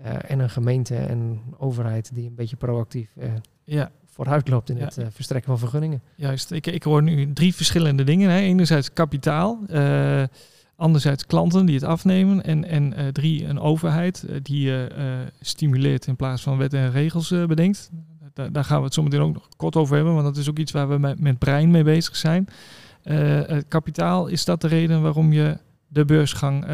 Uh, 0.00 0.30
en 0.30 0.38
een 0.38 0.50
gemeente 0.50 0.96
en 0.96 1.40
overheid 1.56 2.14
die 2.14 2.26
een 2.26 2.34
beetje 2.34 2.56
proactief 2.56 3.10
ja 3.64 3.90
vooruit 4.18 4.48
loopt 4.48 4.70
in 4.70 4.76
het 4.76 4.98
uh, 4.98 5.06
verstrekken 5.10 5.50
van 5.50 5.58
vergunningen. 5.58 6.02
Juist, 6.16 6.50
ik, 6.50 6.66
ik 6.66 6.82
hoor 6.82 7.02
nu 7.02 7.32
drie 7.32 7.54
verschillende 7.54 8.04
dingen. 8.04 8.30
Hè. 8.30 8.38
Enerzijds 8.38 8.92
kapitaal, 8.92 9.58
uh, 9.70 10.22
anderzijds 10.76 11.26
klanten 11.26 11.66
die 11.66 11.74
het 11.74 11.84
afnemen 11.84 12.42
en, 12.42 12.64
en 12.64 13.00
uh, 13.00 13.06
drie 13.06 13.46
een 13.46 13.60
overheid 13.60 14.26
die 14.42 14.60
je 14.60 14.90
stimuleert 15.40 16.06
in 16.06 16.16
plaats 16.16 16.42
van 16.42 16.58
wet 16.58 16.74
en 16.74 16.90
regels 16.90 17.28
bedenkt. 17.28 17.90
Daar, 18.32 18.52
daar, 18.52 18.64
gaan 18.64 18.78
we 18.78 18.84
het 18.84 18.94
zo 18.94 19.02
meteen 19.02 19.20
ook 19.20 19.34
nog 19.34 19.48
kort 19.56 19.76
over 19.76 19.94
hebben, 19.94 20.14
want 20.14 20.26
dat 20.26 20.36
is 20.36 20.50
ook 20.50 20.58
iets 20.58 20.72
waar 20.72 20.88
we 20.88 20.98
met, 20.98 21.20
met 21.20 21.38
brein 21.38 21.70
mee 21.70 21.84
bezig 21.84 22.16
zijn. 22.16 22.48
kapitaal, 23.68 24.26
is 24.26 24.44
dat 24.44 24.60
de 24.60 24.68
reden 24.68 25.02
waarom 25.02 25.32
je 25.32 25.58
de 25.88 26.04
beursgang 26.04 26.64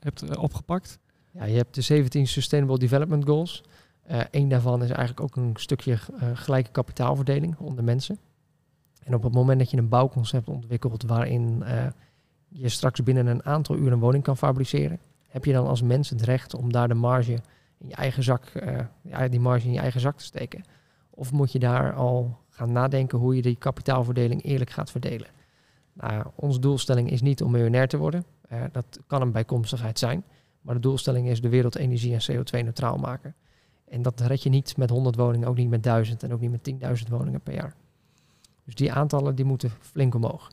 hebt 0.00 0.36
opgepakt? 0.36 0.98
Je 1.46 1.56
hebt 1.56 1.74
de 1.74 1.80
17 1.80 2.26
Sustainable 2.26 2.78
Development 2.78 3.24
Goals. 3.24 3.62
Uh, 4.10 4.20
een 4.30 4.48
daarvan 4.48 4.82
is 4.82 4.90
eigenlijk 4.90 5.20
ook 5.20 5.36
een 5.36 5.54
stukje 5.54 5.92
uh, 5.92 5.98
gelijke 6.34 6.70
kapitaalverdeling 6.70 7.56
onder 7.58 7.84
mensen. 7.84 8.18
En 9.04 9.14
op 9.14 9.22
het 9.22 9.32
moment 9.32 9.58
dat 9.58 9.70
je 9.70 9.76
een 9.76 9.88
bouwconcept 9.88 10.48
ontwikkelt 10.48 11.02
waarin 11.02 11.62
uh, 11.62 11.86
je 12.48 12.68
straks 12.68 13.02
binnen 13.02 13.26
een 13.26 13.44
aantal 13.44 13.76
uur 13.76 13.92
een 13.92 13.98
woning 13.98 14.22
kan 14.22 14.36
fabriceren, 14.36 14.98
heb 15.28 15.44
je 15.44 15.52
dan 15.52 15.66
als 15.66 15.82
mens 15.82 16.10
het 16.10 16.22
recht 16.22 16.54
om 16.54 16.72
daar 16.72 16.88
de 16.88 16.94
marge 16.94 17.32
in 17.78 17.88
je 17.88 17.94
eigen 17.94 18.22
zak, 18.22 18.52
die 19.30 19.40
marge 19.40 19.66
in 19.66 19.72
je 19.72 19.78
eigen 19.78 20.00
zak 20.00 20.18
te 20.18 20.24
steken? 20.24 20.64
Of 21.10 21.32
moet 21.32 21.52
je 21.52 21.58
daar 21.58 21.94
al 21.94 22.38
gaan 22.48 22.72
nadenken 22.72 23.18
hoe 23.18 23.36
je 23.36 23.42
die 23.42 23.56
kapitaalverdeling 23.56 24.44
eerlijk 24.44 24.70
gaat 24.70 24.90
verdelen? 24.90 25.26
Nou, 25.92 26.26
onze 26.34 26.58
doelstelling 26.58 27.10
is 27.10 27.20
niet 27.20 27.42
om 27.42 27.50
miljonair 27.50 27.88
te 27.88 27.96
worden. 27.96 28.24
dat 28.72 28.98
kan 29.06 29.22
een 29.22 29.32
bijkomstigheid 29.32 29.98
zijn. 29.98 30.24
Maar 30.60 30.74
de 30.74 30.80
doelstelling 30.80 31.28
is 31.28 31.40
de 31.40 31.48
wereld 31.48 31.76
energie- 31.76 32.14
en 32.14 32.36
CO2-neutraal 32.36 32.96
maken. 32.96 33.34
En 33.88 34.02
dat 34.02 34.20
red 34.20 34.42
je 34.42 34.48
niet 34.48 34.76
met 34.76 34.90
100 34.90 35.16
woningen, 35.16 35.48
ook 35.48 35.56
niet 35.56 35.68
met 35.68 35.82
1000 35.82 36.22
en 36.22 36.32
ook 36.32 36.40
niet 36.40 36.50
met 36.50 36.62
10.000 37.02 37.08
woningen 37.08 37.40
per 37.40 37.54
jaar. 37.54 37.74
Dus 38.64 38.74
die 38.74 38.92
aantallen 38.92 39.34
die 39.34 39.44
moeten 39.44 39.70
flink 39.80 40.14
omhoog. 40.14 40.50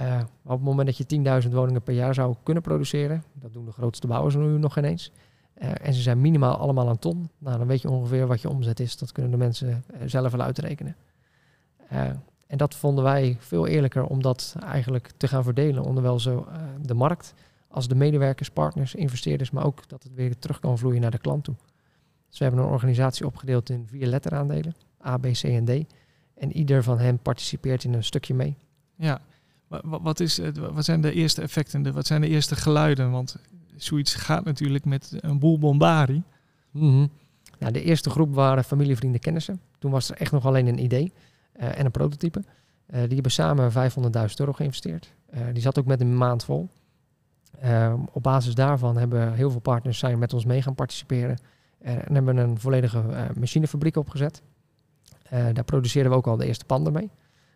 Uh, 0.00 0.20
op 0.44 0.50
het 0.50 0.60
moment 0.60 0.86
dat 0.86 0.96
je 0.96 1.42
10.000 1.44 1.52
woningen 1.52 1.82
per 1.82 1.94
jaar 1.94 2.14
zou 2.14 2.34
kunnen 2.42 2.62
produceren, 2.62 3.24
dat 3.32 3.52
doen 3.52 3.64
de 3.64 3.72
grootste 3.72 4.06
bouwers 4.06 4.34
nu 4.34 4.58
nog 4.58 4.72
geen 4.72 4.84
eens, 4.84 5.12
uh, 5.58 5.70
en 5.82 5.94
ze 5.94 6.00
zijn 6.00 6.20
minimaal 6.20 6.56
allemaal 6.56 6.88
een 6.88 6.98
ton, 6.98 7.30
nou, 7.38 7.58
dan 7.58 7.66
weet 7.66 7.82
je 7.82 7.90
ongeveer 7.90 8.26
wat 8.26 8.40
je 8.40 8.48
omzet 8.48 8.80
is. 8.80 8.96
Dat 8.96 9.12
kunnen 9.12 9.30
de 9.30 9.36
mensen 9.36 9.68
uh, 9.68 10.00
zelf 10.06 10.32
wel 10.32 10.40
uitrekenen. 10.40 10.96
en 12.46 12.58
dat 12.58 12.74
vonden 12.74 13.04
wij 13.04 13.36
veel 13.40 13.66
eerlijker 13.66 14.04
om 14.04 14.22
dat 14.22 14.56
eigenlijk 14.60 15.10
te 15.16 15.28
gaan 15.28 15.44
verdelen 15.44 15.82
onder 15.82 16.02
wel 16.02 16.20
zo 16.20 16.46
de 16.82 16.94
markt 16.94 17.34
als 17.70 17.88
de 17.88 17.94
medewerkers, 17.94 18.50
partners, 18.50 18.94
investeerders, 18.94 19.50
maar 19.50 19.64
ook 19.64 19.88
dat 19.88 20.02
het 20.02 20.14
weer 20.14 20.38
terug 20.38 20.60
kan 20.60 20.78
vloeien 20.78 21.00
naar 21.00 21.10
de 21.10 21.18
klant 21.18 21.44
toe. 21.44 21.54
Dus 22.28 22.38
we 22.38 22.44
hebben 22.44 22.64
een 22.64 22.70
organisatie 22.70 23.26
opgedeeld 23.26 23.70
in 23.70 23.86
vier 23.86 24.06
letteraandelen, 24.06 24.74
A, 25.06 25.16
B, 25.16 25.26
C 25.32 25.42
en 25.42 25.64
D. 25.64 25.92
En 26.34 26.56
ieder 26.56 26.82
van 26.82 26.98
hen 26.98 27.18
participeert 27.18 27.84
in 27.84 27.94
een 27.94 28.04
stukje 28.04 28.34
mee. 28.34 28.56
Ja, 28.96 29.20
wat, 29.82 30.20
is, 30.20 30.40
wat 30.72 30.84
zijn 30.84 31.00
de 31.00 31.12
eerste 31.12 31.42
effecten, 31.42 31.92
wat 31.92 32.06
zijn 32.06 32.20
de 32.20 32.28
eerste 32.28 32.56
geluiden? 32.56 33.10
Want 33.10 33.36
zoiets 33.76 34.14
gaat 34.14 34.44
natuurlijk 34.44 34.84
met 34.84 35.16
een 35.20 35.38
boel 35.38 35.58
bombardie. 35.58 36.22
Mm 36.70 37.10
nou, 37.60 37.72
de 37.72 37.82
eerste 37.82 38.10
groep 38.10 38.34
waren 38.34 38.64
familie, 38.64 38.96
vrienden, 38.96 39.20
kennissen. 39.20 39.60
Toen 39.78 39.90
was 39.90 40.10
er 40.10 40.16
echt 40.16 40.32
nog 40.32 40.46
alleen 40.46 40.66
een 40.66 40.82
idee 40.82 41.12
uh, 41.60 41.78
en 41.78 41.84
een 41.84 41.90
prototype. 41.90 42.38
Uh, 42.38 43.00
die 43.00 43.14
hebben 43.14 43.32
samen 43.32 43.72
500.000 43.72 43.78
euro 44.36 44.52
geïnvesteerd. 44.52 45.12
Uh, 45.34 45.40
die 45.52 45.62
zat 45.62 45.78
ook 45.78 45.86
met 45.86 46.00
een 46.00 46.16
maand 46.16 46.44
vol. 46.44 46.68
op 48.12 48.22
basis 48.22 48.54
daarvan 48.54 48.96
hebben 48.96 49.32
heel 49.32 49.50
veel 49.50 49.60
partners 49.60 49.98
zijn 49.98 50.18
met 50.18 50.32
ons 50.32 50.44
mee 50.44 50.62
gaan 50.62 50.74
participeren. 50.74 51.38
Eh, 51.80 51.94
en 51.94 52.14
hebben 52.14 52.36
een 52.36 52.58
volledige 52.58 52.98
eh, 52.98 53.24
machinefabriek 53.38 53.96
opgezet. 53.96 54.42
Eh, 55.22 55.44
daar 55.52 55.64
produceren 55.64 56.10
we 56.10 56.16
ook 56.16 56.26
al 56.26 56.36
de 56.36 56.46
eerste 56.46 56.64
panden 56.64 56.92
mee. 56.92 57.10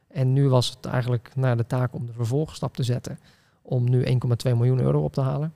En 0.08 0.32
nu 0.32 0.48
was 0.48 0.70
het 0.70 0.86
eigenlijk 0.86 1.30
naar 1.34 1.56
de 1.56 1.66
taak 1.66 1.94
om 1.94 2.06
de 2.06 2.12
vervolgstap 2.12 2.76
te 2.76 2.82
zetten 2.82 3.18
om 3.62 3.90
nu 3.90 4.04
1,2 4.04 4.56
miljoen 4.56 4.80
euro 4.80 5.02
op 5.02 5.12
te 5.12 5.20
halen. 5.20 5.52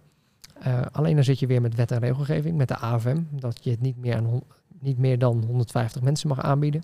Alleen 0.93 1.15
dan 1.15 1.25
zit 1.25 1.39
je 1.39 1.47
weer 1.47 1.61
met 1.61 1.75
wet 1.75 1.91
en 1.91 1.99
regelgeving, 1.99 2.57
met 2.57 2.69
de 2.69 2.77
AFM, 2.77 3.23
dat 3.31 3.65
je 3.65 3.71
het 3.71 3.81
niet 3.81 3.97
meer, 3.97 4.17
aan 4.17 4.43
niet 4.79 4.99
meer 4.99 5.19
dan 5.19 5.45
150 5.47 6.03
mensen 6.03 6.29
mag 6.29 6.41
aanbieden. 6.41 6.83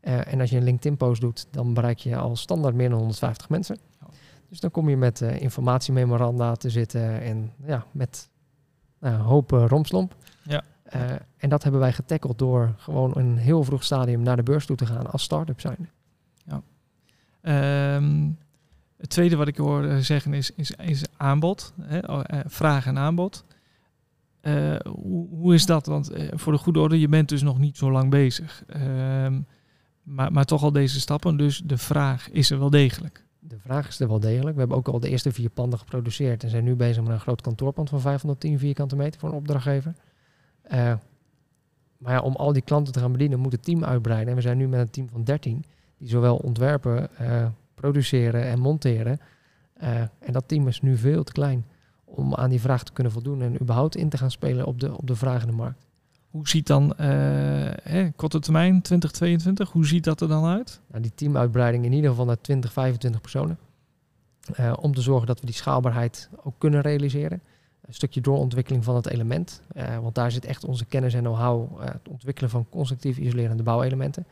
En 0.00 0.40
als 0.40 0.50
je 0.50 0.56
een 0.56 0.64
LinkedIn-post 0.64 1.20
doet, 1.20 1.46
dan 1.50 1.74
bereik 1.74 1.98
je 1.98 2.16
al 2.16 2.36
standaard 2.36 2.74
meer 2.74 2.88
dan 2.88 2.98
150 2.98 3.48
mensen. 3.48 3.78
Dus 4.48 4.60
dan 4.60 4.70
kom 4.70 4.88
je 4.88 4.96
met 4.96 5.20
uh, 5.20 5.40
informatiememoranda 5.40 6.54
te 6.54 6.70
zitten 6.70 7.20
en 7.20 7.52
ja, 7.66 7.86
met 7.92 8.28
nou, 9.00 9.14
een 9.14 9.20
hoop 9.20 9.50
romslomp. 9.50 10.16
Ja. 10.42 10.62
Uh, 10.94 11.10
en 11.36 11.48
dat 11.48 11.62
hebben 11.62 11.80
wij 11.80 11.92
getackeld 11.92 12.38
door 12.38 12.74
gewoon 12.76 13.12
een 13.16 13.36
heel 13.36 13.64
vroeg 13.64 13.84
stadium 13.84 14.22
naar 14.22 14.36
de 14.36 14.42
beurs 14.42 14.66
toe 14.66 14.76
te 14.76 14.86
gaan 14.86 15.10
als 15.10 15.22
start-up 15.22 15.60
zijn. 15.60 15.90
Ja. 16.44 16.62
Um, 17.96 18.38
het 18.96 19.10
tweede 19.10 19.36
wat 19.36 19.48
ik 19.48 19.56
hoor 19.56 19.84
eh, 19.84 19.96
zeggen 19.96 20.34
is, 20.34 20.50
is, 20.50 20.70
is 20.70 21.04
aanbod, 21.16 21.72
hè? 21.80 21.98
Oh, 21.98 22.20
eh, 22.26 22.40
vraag 22.46 22.86
en 22.86 22.98
aanbod. 22.98 23.44
Uh, 24.42 24.76
hoe, 24.84 25.28
hoe, 25.28 25.54
is 25.54 25.66
dat? 25.66 25.86
Want 25.86 26.10
voor 26.30 26.52
de 26.52 26.58
goede 26.58 26.80
orde, 26.80 27.00
je 27.00 27.08
bent 27.08 27.28
dus 27.28 27.42
nog 27.42 27.58
niet 27.58 27.76
zo 27.76 27.90
lang 27.90 28.10
bezig. 28.10 28.64
Um, 28.76 29.46
maar, 30.02 30.32
maar 30.32 30.44
toch 30.44 30.62
al 30.62 30.72
deze 30.72 31.00
stappen, 31.00 31.36
dus 31.36 31.62
de 31.64 31.78
vraag 31.78 32.30
is 32.30 32.50
er 32.50 32.58
wel 32.58 32.70
degelijk. 32.70 33.25
De 33.48 33.58
vraag 33.58 33.88
is 33.88 34.00
er 34.00 34.08
wel 34.08 34.20
degelijk. 34.20 34.54
We 34.54 34.58
hebben 34.58 34.76
ook 34.76 34.88
al 34.88 35.00
de 35.00 35.08
eerste 35.08 35.32
vier 35.32 35.50
panden 35.50 35.78
geproduceerd 35.78 36.42
en 36.42 36.50
zijn 36.50 36.64
nu 36.64 36.74
bezig 36.74 37.02
met 37.02 37.12
een 37.12 37.20
groot 37.20 37.40
kantoorpand 37.40 37.88
van 37.88 38.00
510 38.00 38.58
vierkante 38.58 38.96
meter 38.96 39.20
voor 39.20 39.28
een 39.28 39.34
opdrachtgever. 39.34 39.94
Uh, 40.72 40.94
maar 41.98 42.12
ja, 42.12 42.20
om 42.20 42.36
al 42.36 42.52
die 42.52 42.62
klanten 42.62 42.92
te 42.92 43.00
gaan 43.00 43.12
bedienen, 43.12 43.38
moet 43.38 43.52
het 43.52 43.64
team 43.64 43.84
uitbreiden. 43.84 44.28
En 44.28 44.34
we 44.34 44.40
zijn 44.40 44.58
nu 44.58 44.68
met 44.68 44.80
een 44.80 44.90
team 44.90 45.08
van 45.08 45.24
13, 45.24 45.64
die 45.98 46.08
zowel 46.08 46.36
ontwerpen, 46.36 47.08
uh, 47.20 47.46
produceren 47.74 48.44
en 48.44 48.58
monteren. 48.58 49.20
Uh, 49.82 50.00
en 50.00 50.32
dat 50.32 50.48
team 50.48 50.68
is 50.68 50.80
nu 50.80 50.96
veel 50.96 51.24
te 51.24 51.32
klein 51.32 51.66
om 52.04 52.34
aan 52.34 52.50
die 52.50 52.60
vraag 52.60 52.82
te 52.84 52.92
kunnen 52.92 53.12
voldoen 53.12 53.42
en 53.42 53.62
überhaupt 53.62 53.96
in 53.96 54.08
te 54.08 54.18
gaan 54.18 54.30
spelen 54.30 54.66
op 54.66 54.80
de, 54.80 54.96
op 54.96 55.06
de 55.06 55.16
vraag 55.16 55.42
in 55.42 55.48
de 55.48 55.56
markt. 55.56 55.85
Hoe 56.36 56.48
ziet 56.48 56.66
dan 56.66 56.92
hè, 56.96 58.10
korte 58.16 58.38
termijn 58.38 58.82
2022, 58.82 59.72
hoe 59.72 59.86
ziet 59.86 60.04
dat 60.04 60.20
er 60.20 60.28
dan 60.28 60.44
uit? 60.44 60.80
Nou, 60.86 61.02
die 61.02 61.14
teamuitbreiding 61.14 61.84
in 61.84 61.92
ieder 61.92 62.10
geval 62.10 62.24
naar 62.24 62.40
20, 62.40 62.72
25 62.72 63.20
personen. 63.20 63.58
om 64.80 64.94
te 64.94 65.00
zorgen 65.00 65.26
dat 65.26 65.40
we 65.40 65.46
die 65.46 65.54
schaalbaarheid 65.54 66.28
ook 66.42 66.54
kunnen 66.58 66.80
realiseren 66.80 67.42
een 67.86 67.94
stukje 67.94 68.20
doorontwikkeling 68.20 68.84
van 68.84 68.94
het 68.94 69.06
element. 69.06 69.62
Uh, 69.76 69.98
want 69.98 70.14
daar 70.14 70.30
zit 70.30 70.44
echt 70.44 70.64
onze 70.64 70.84
kennis 70.84 71.14
en 71.14 71.20
know-how, 71.20 71.80
het 71.80 72.08
ontwikkelen 72.08 72.50
van 72.50 72.66
constructief 72.68 73.18
isolerende 73.18 73.62
bouwelementen, 73.62 74.26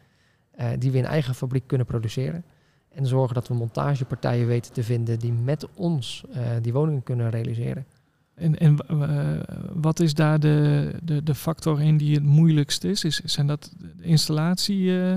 die 0.78 0.90
we 0.90 0.98
in 0.98 1.04
eigen 1.04 1.34
fabriek 1.34 1.66
kunnen 1.66 1.86
produceren. 1.86 2.44
En 2.88 3.06
zorgen 3.06 3.34
dat 3.34 3.48
we 3.48 3.54
montagepartijen 3.54 4.46
weten 4.46 4.72
te 4.72 4.82
vinden 4.82 5.18
die 5.18 5.32
met 5.32 5.66
ons 5.74 6.24
die 6.62 6.72
woningen 6.72 7.02
kunnen 7.02 7.30
realiseren. 7.30 7.86
En, 8.34 8.58
en 8.58 8.78
uh, 8.90 9.30
wat 9.72 10.00
is 10.00 10.14
daar 10.14 10.40
de, 10.40 10.90
de, 11.02 11.22
de 11.22 11.34
factor 11.34 11.82
in 11.82 11.96
die 11.96 12.14
het 12.14 12.24
moeilijkst 12.24 12.84
is? 12.84 13.04
is 13.04 13.20
zijn 13.24 13.46
dat 13.46 13.72
de 13.78 14.02
installatie? 14.02 14.84
Uh... 14.84 15.16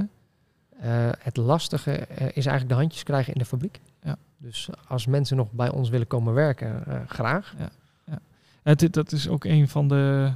het 1.19 1.37
lastige 1.37 1.91
is 2.09 2.45
eigenlijk 2.45 2.69
de 2.69 2.73
handjes 2.73 3.03
krijgen 3.03 3.33
in 3.33 3.39
de 3.39 3.45
fabriek. 3.45 3.79
Ja. 4.03 4.15
Dus 4.37 4.69
als 4.87 5.05
mensen 5.05 5.37
nog 5.37 5.51
bij 5.51 5.69
ons 5.69 5.89
willen 5.89 6.07
komen 6.07 6.33
werken, 6.33 6.83
graag. 7.07 7.55
Ja. 7.57 7.69
Ja. 8.05 8.19
Het, 8.63 8.93
dat 8.93 9.11
is 9.11 9.27
ook 9.27 9.43
een 9.43 9.67
van 9.67 9.87
de, 9.87 10.31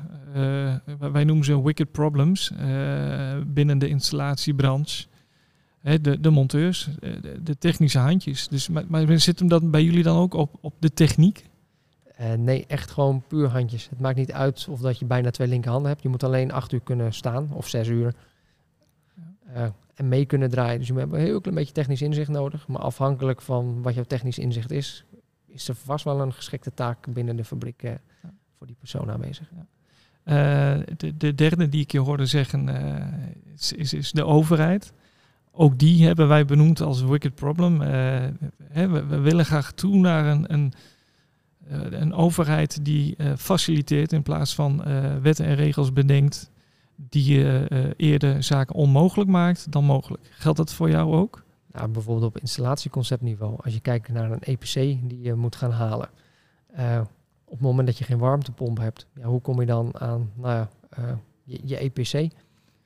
wij 1.11 1.23
noemen 1.23 1.45
ze 1.45 1.63
wicked 1.63 1.91
problems 1.91 2.51
binnen 3.45 3.77
de 3.77 3.87
installatiebranche. 3.87 5.05
de, 5.81 6.19
de 6.19 6.29
monteurs, 6.29 6.89
de, 6.99 7.39
de, 7.43 7.57
technische 7.57 7.99
handjes. 7.99 8.47
Dus, 8.47 8.69
maar, 8.69 8.83
maar 8.87 9.19
zit 9.19 9.39
hem 9.39 9.47
dat 9.47 9.71
bij 9.71 9.83
jullie 9.83 10.03
dan 10.03 10.17
ook 10.17 10.33
op, 10.33 10.57
op 10.61 10.73
de 10.79 10.93
techniek? 10.93 11.49
Uh, 12.21 12.33
nee, 12.33 12.65
echt 12.67 12.91
gewoon 12.91 13.23
puur 13.27 13.49
handjes. 13.49 13.89
Het 13.89 13.99
maakt 13.99 14.17
niet 14.17 14.31
uit 14.31 14.67
of 14.69 14.79
dat 14.79 14.99
je 14.99 15.05
bijna 15.05 15.31
twee 15.31 15.47
linkerhanden 15.47 15.89
hebt. 15.91 16.03
Je 16.03 16.09
moet 16.09 16.23
alleen 16.23 16.51
acht 16.51 16.71
uur 16.71 16.81
kunnen 16.81 17.13
staan 17.13 17.49
of 17.53 17.67
zes 17.67 17.87
uur. 17.87 18.13
Uh, 19.55 19.65
en 19.95 20.07
mee 20.07 20.25
kunnen 20.25 20.49
draaien. 20.49 20.79
Dus 20.79 20.87
je 20.87 20.93
hebt 20.93 21.13
een 21.13 21.19
heel 21.19 21.41
klein 21.41 21.57
beetje 21.57 21.73
technisch 21.73 22.01
inzicht 22.01 22.29
nodig. 22.29 22.67
Maar 22.67 22.81
afhankelijk 22.81 23.41
van 23.41 23.81
wat 23.81 23.93
jouw 23.93 24.03
technisch 24.03 24.39
inzicht 24.39 24.71
is, 24.71 25.05
is 25.47 25.67
er 25.67 25.75
vast 25.75 26.05
wel 26.05 26.21
een 26.21 26.33
geschikte 26.33 26.73
taak 26.73 27.13
binnen 27.13 27.35
de 27.35 27.43
fabriek 27.43 27.83
uh, 27.83 27.91
voor 28.57 28.67
die 28.67 28.75
persoon 28.79 29.11
aanwezig. 29.11 29.49
Ja. 29.55 29.65
De, 30.97 31.17
de, 31.17 31.35
derde 31.35 31.69
die 31.69 31.81
ik 31.81 31.91
je 31.91 31.99
hoorde 31.99 32.25
zeggen 32.25 32.67
is, 33.55 33.73
is, 33.73 33.93
is, 33.93 34.11
de 34.11 34.25
overheid. 34.25 34.93
Ook 35.51 35.79
die 35.79 36.05
hebben 36.05 36.27
wij 36.27 36.45
benoemd 36.45 36.81
als 36.81 37.03
wicked 37.03 37.35
problem. 37.35 37.81
Hè, 37.81 38.87
we, 38.87 39.05
we, 39.05 39.19
willen 39.19 39.45
graag 39.45 39.71
toe 39.71 39.95
naar 39.95 40.25
een, 40.25 40.53
een 40.53 40.73
eh, 40.73 40.79
een 41.69 42.13
overheid 42.13 42.85
die 42.85 43.15
eh, 43.15 43.31
faciliteert 43.37 44.13
in 44.13 44.23
plaats 44.23 44.55
van 44.55 44.83
eh, 44.83 45.15
wetten 45.21 45.45
en 45.45 45.55
regels 45.55 45.93
bedenkt 45.93 46.51
die 46.95 47.67
eerder 47.95 48.43
zaken 48.43 48.75
onmogelijk 48.75 49.29
maakt 49.29 49.71
dan 49.71 49.83
mogelijk. 49.83 50.29
Geldt 50.31 50.57
dat 50.57 50.73
voor 50.73 50.89
jou 50.89 51.13
ook? 51.13 51.43
Nou, 51.71 51.87
bijvoorbeeld 51.87 52.35
op 52.35 52.39
installatieconceptniveau. 52.39 53.55
Als 53.63 53.73
je 53.73 53.79
kijkt 53.79 54.09
naar 54.09 54.31
een 54.31 54.41
EPC 54.41 54.73
die 55.09 55.21
je 55.21 55.33
moet 55.33 55.55
gaan 55.55 55.71
halen. 55.71 56.09
op 57.45 57.51
het 57.51 57.61
moment 57.61 57.87
dat 57.87 57.97
je 57.97 58.03
geen 58.03 58.17
warmtepomp 58.17 58.77
hebt, 58.77 59.07
ja, 59.15 59.25
hoe 59.25 59.41
kom 59.41 59.59
je 59.59 59.65
dan 59.65 59.99
aan 59.99 60.31
nou 60.35 60.53
ja, 60.53 60.69
je, 61.43 61.59
je, 61.63 61.77
EPC? 61.77 62.11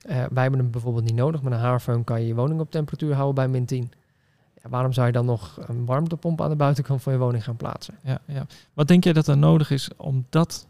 wij 0.05 0.41
hebben 0.43 0.59
hem 0.59 0.71
bijvoorbeeld 0.71 1.05
niet 1.05 1.15
nodig. 1.15 1.41
Met 1.41 1.53
een 1.53 1.59
haarfeun 1.59 2.03
kan 2.03 2.21
je 2.21 2.27
je 2.27 2.35
woning 2.35 2.59
op 2.59 2.71
temperatuur 2.71 3.13
houden 3.13 3.35
bij 3.35 3.47
min 3.47 3.65
10 3.65 3.91
waarom 4.69 4.93
zou 4.93 5.07
je 5.07 5.13
dan 5.13 5.25
nog 5.25 5.57
een 5.67 5.85
warmtepomp 5.85 6.41
aan 6.41 6.49
de 6.49 6.55
buitenkant 6.55 7.01
van 7.01 7.13
je 7.13 7.19
woning 7.19 7.43
gaan 7.43 7.55
plaatsen? 7.55 7.93
Ja, 8.03 8.19
ja. 8.25 8.45
Wat 8.73 8.87
denk 8.87 9.03
jij 9.03 9.13
dat 9.13 9.27
er 9.27 9.37
nodig 9.37 9.71
is 9.71 9.89
om 9.97 10.25
dat 10.29 10.67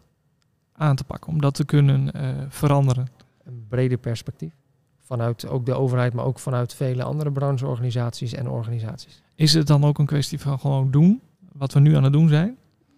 aan 0.74 0.96
te 0.96 1.04
pakken, 1.04 1.32
om 1.32 1.42
dat 1.42 1.54
te 1.54 1.66
kunnen 1.66 2.12
uh, 2.16 2.30
veranderen? 2.50 3.08
Een 3.44 3.66
breder 3.70 3.98
perspectief. 3.98 4.54
Vanuit 5.00 5.48
ook 5.48 5.66
de 5.66 5.74
overheid, 5.74 6.14
maar 6.14 6.26
ook 6.26 6.40
vanuit 6.40 6.74
vele 6.74 7.04
andere 7.04 7.32
brancheorganisaties 7.32 8.34
en 8.34 8.50
organisaties. 8.50 9.22
Is 9.36 9.54
het 9.54 9.68
dan 9.68 9.84
ook 9.84 9.98
een 9.98 10.06
kwestie 10.06 10.40
van 10.40 10.60
gewoon 10.60 10.92
doen 10.92 11.22
wat 11.52 11.74
we 11.74 11.80
nu 11.80 11.96
aan 11.96 12.04
het 12.04 12.14
doen 12.14 12.28
zijn? 12.28 12.58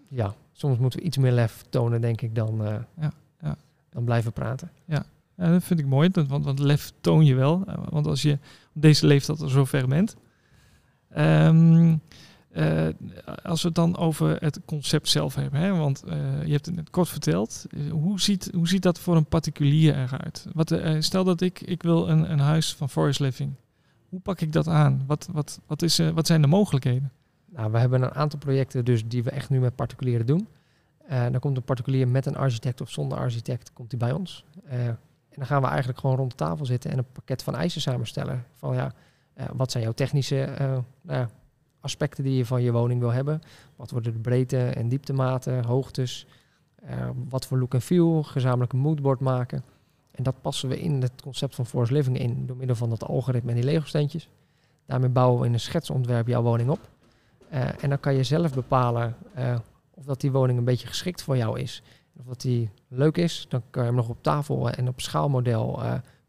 Ja, 0.10 0.34
soms 0.52 0.78
moeten 0.78 1.00
we 1.00 1.06
iets 1.06 1.18
meer 1.18 1.32
lef 1.32 1.64
tonen, 1.70 2.02
denk 2.02 2.22
ik, 2.22 2.36
dan, 2.36 2.62
uh, 2.62 2.76
ja, 3.00 3.12
ja. 3.42 3.56
dan 3.90 4.04
blijven 4.04 4.34
praten. 4.34 4.72
Ja. 4.86 5.06
ja, 5.36 5.52
dat 5.52 5.64
vind 5.64 5.80
ik 5.80 5.86
mooi, 5.86 6.10
want, 6.28 6.46
want 6.46 6.60
lef 6.60 6.92
toon 7.02 7.26
je 7.26 7.36
wel. 7.36 7.64
Want 7.90 8.08
als 8.08 8.22
je 8.22 8.34
op 8.76 8.82
deze 8.82 9.08
leeftijd 9.08 9.42
al 9.42 9.50
zo 9.50 9.66
ver 9.66 9.88
bent, 9.88 10.16
Um, 11.18 12.02
uh, 12.58 12.88
als 13.44 13.62
we 13.62 13.68
het 13.68 13.76
dan 13.76 13.98
over 13.98 14.38
het 14.40 14.60
concept 14.66 15.10
zelf 15.10 15.36
hebben, 15.36 15.60
hè, 15.60 15.76
want 15.76 16.04
uh, 16.08 16.14
je 16.46 16.52
hebt 16.52 16.66
het 16.66 16.90
kort 16.90 17.10
verteld. 17.10 17.66
Hoe 17.92 18.22
ziet, 18.22 18.50
hoe 18.54 18.68
ziet 18.68 18.82
dat 18.82 19.00
voor 19.00 19.16
een 19.16 19.26
particulier 19.26 19.96
eruit? 19.96 20.46
Wat, 20.54 20.72
uh, 20.72 20.96
stel 21.00 21.24
dat 21.24 21.42
ik, 21.42 21.62
ik 21.62 21.84
wil 21.84 22.10
een, 22.10 22.32
een 22.32 22.40
huis 22.40 22.74
van 22.76 22.90
forest 22.90 23.20
living. 23.20 23.54
Hoe 24.10 24.20
pak 24.20 24.42
ik 24.42 24.54
dat 24.54 24.68
aan? 24.68 25.04
Wat, 25.08 25.28
wat, 25.32 25.60
wat, 25.68 25.82
is, 25.82 25.98
wat 26.14 26.28
zijn 26.28 26.42
de 26.42 26.48
mogelijkheden? 26.48 27.12
Nou, 27.46 27.72
we 27.72 27.80
hebben 27.80 28.02
een 28.02 28.14
aantal 28.14 28.40
projecten 28.40 28.86
dus 28.86 29.08
die 29.08 29.24
we 29.24 29.30
echt 29.30 29.50
nu 29.50 29.60
met 29.60 29.76
particulieren 29.76 30.26
doen. 30.26 30.48
dan 31.10 31.40
komt 31.40 31.58
een 31.58 31.64
particulier 31.64 32.08
met 32.08 32.26
een 32.26 32.38
architect 32.38 32.82
of 32.82 32.90
zonder 32.90 33.18
architect 33.18 33.74
komt 33.74 33.92
hij 33.92 34.00
bij 34.00 34.12
ons. 34.12 34.46
en 34.66 34.98
dan 35.30 35.46
gaan 35.46 35.62
we 35.62 35.68
eigenlijk 35.68 36.00
gewoon 36.00 36.16
rond 36.16 36.30
de 36.30 36.38
tafel 36.38 36.66
zitten 36.66 36.92
en 36.92 36.98
een 36.98 37.12
pakket 37.12 37.44
van 37.44 37.56
eisen 37.56 37.82
samenstellen. 37.82 38.46
Van 38.56 38.76
ja, 38.76 38.94
wat 39.54 39.72
zijn 39.72 39.84
jouw 39.84 39.94
technische 39.94 40.50
uh, 41.10 41.26
aspecten 41.80 42.24
die 42.24 42.38
je 42.38 42.46
van 42.46 42.62
je 42.62 42.72
woning 42.72 43.00
wil 43.00 43.12
hebben? 43.12 43.42
Wat 43.76 43.92
worden 43.92 44.14
de 44.14 44.20
breedte 44.20 44.66
en 44.66 44.90
dieptematen, 44.90 45.66
hoogtes? 45.66 46.28
Uh, 46.90 47.10
wat 47.30 47.46
voor 47.46 47.58
look 47.58 47.74
en 47.74 47.82
feel? 47.82 48.24
Gezamenlijk 48.24 48.74
een 48.74 48.80
moodboard 48.80 49.20
maken. 49.20 49.64
En 50.12 50.24
dat 50.24 50.42
passen 50.42 50.70
we 50.70 50.80
in 50.80 51.02
het 51.02 51.22
concept 51.22 51.56
van 51.56 51.66
Forest 51.66 51.92
Living 51.92 52.20
in 52.20 52.46
door 52.46 52.58
middel 52.58 52.76
van 52.76 52.90
dat 52.90 53.04
algoritme 53.04 53.50
en 53.50 53.56
die 53.56 53.66
Lego-steentjes. 53.66 54.30
Daarmee 54.86 55.10
bouwen 55.10 55.40
we 55.40 55.46
in 55.46 55.54
een 55.54 55.60
schetsontwerp 55.60 56.28
jouw 56.28 56.42
woning 56.42 56.70
op. 56.70 56.80
en 57.80 57.90
dan 57.90 58.00
kan 58.00 58.14
je 58.16 58.24
zelf 58.24 58.54
bepalen 58.54 59.16
of 59.94 60.06
dat 60.06 60.22
die 60.22 60.32
woning 60.32 60.58
een 60.58 60.66
beetje 60.66 60.88
geschikt 60.88 61.22
voor 61.22 61.38
jou 61.38 61.60
is. 61.60 61.84
Of 62.20 62.26
dat 62.26 62.42
die 62.42 62.70
leuk 62.88 63.18
is, 63.18 63.46
dan 63.50 63.62
kan 63.70 63.82
je 63.82 63.88
hem 63.88 63.98
nog 63.98 64.10
op 64.10 64.24
tafel 64.24 64.70
en 64.70 64.88
op 64.88 65.02
schaalmodel 65.02 65.74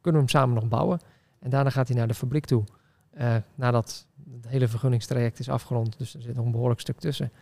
kunnen 0.00 0.20
we 0.24 0.26
hem 0.26 0.28
samen 0.28 0.54
nog 0.54 0.68
bouwen. 0.68 0.98
En 1.38 1.50
daarna 1.50 1.70
gaat 1.70 1.88
hij 1.88 1.96
naar 1.96 2.08
de 2.08 2.14
fabriek 2.14 2.44
toe. 2.44 2.64
Uh, 3.18 3.36
nadat 3.54 4.06
het 4.32 4.48
hele 4.48 4.68
vergunningstraject 4.68 5.38
is 5.38 5.48
afgerond, 5.48 5.98
dus 5.98 6.14
er 6.14 6.22
zit 6.22 6.34
nog 6.34 6.44
een 6.44 6.50
behoorlijk 6.50 6.80
stuk 6.80 6.98
tussen. 6.98 7.32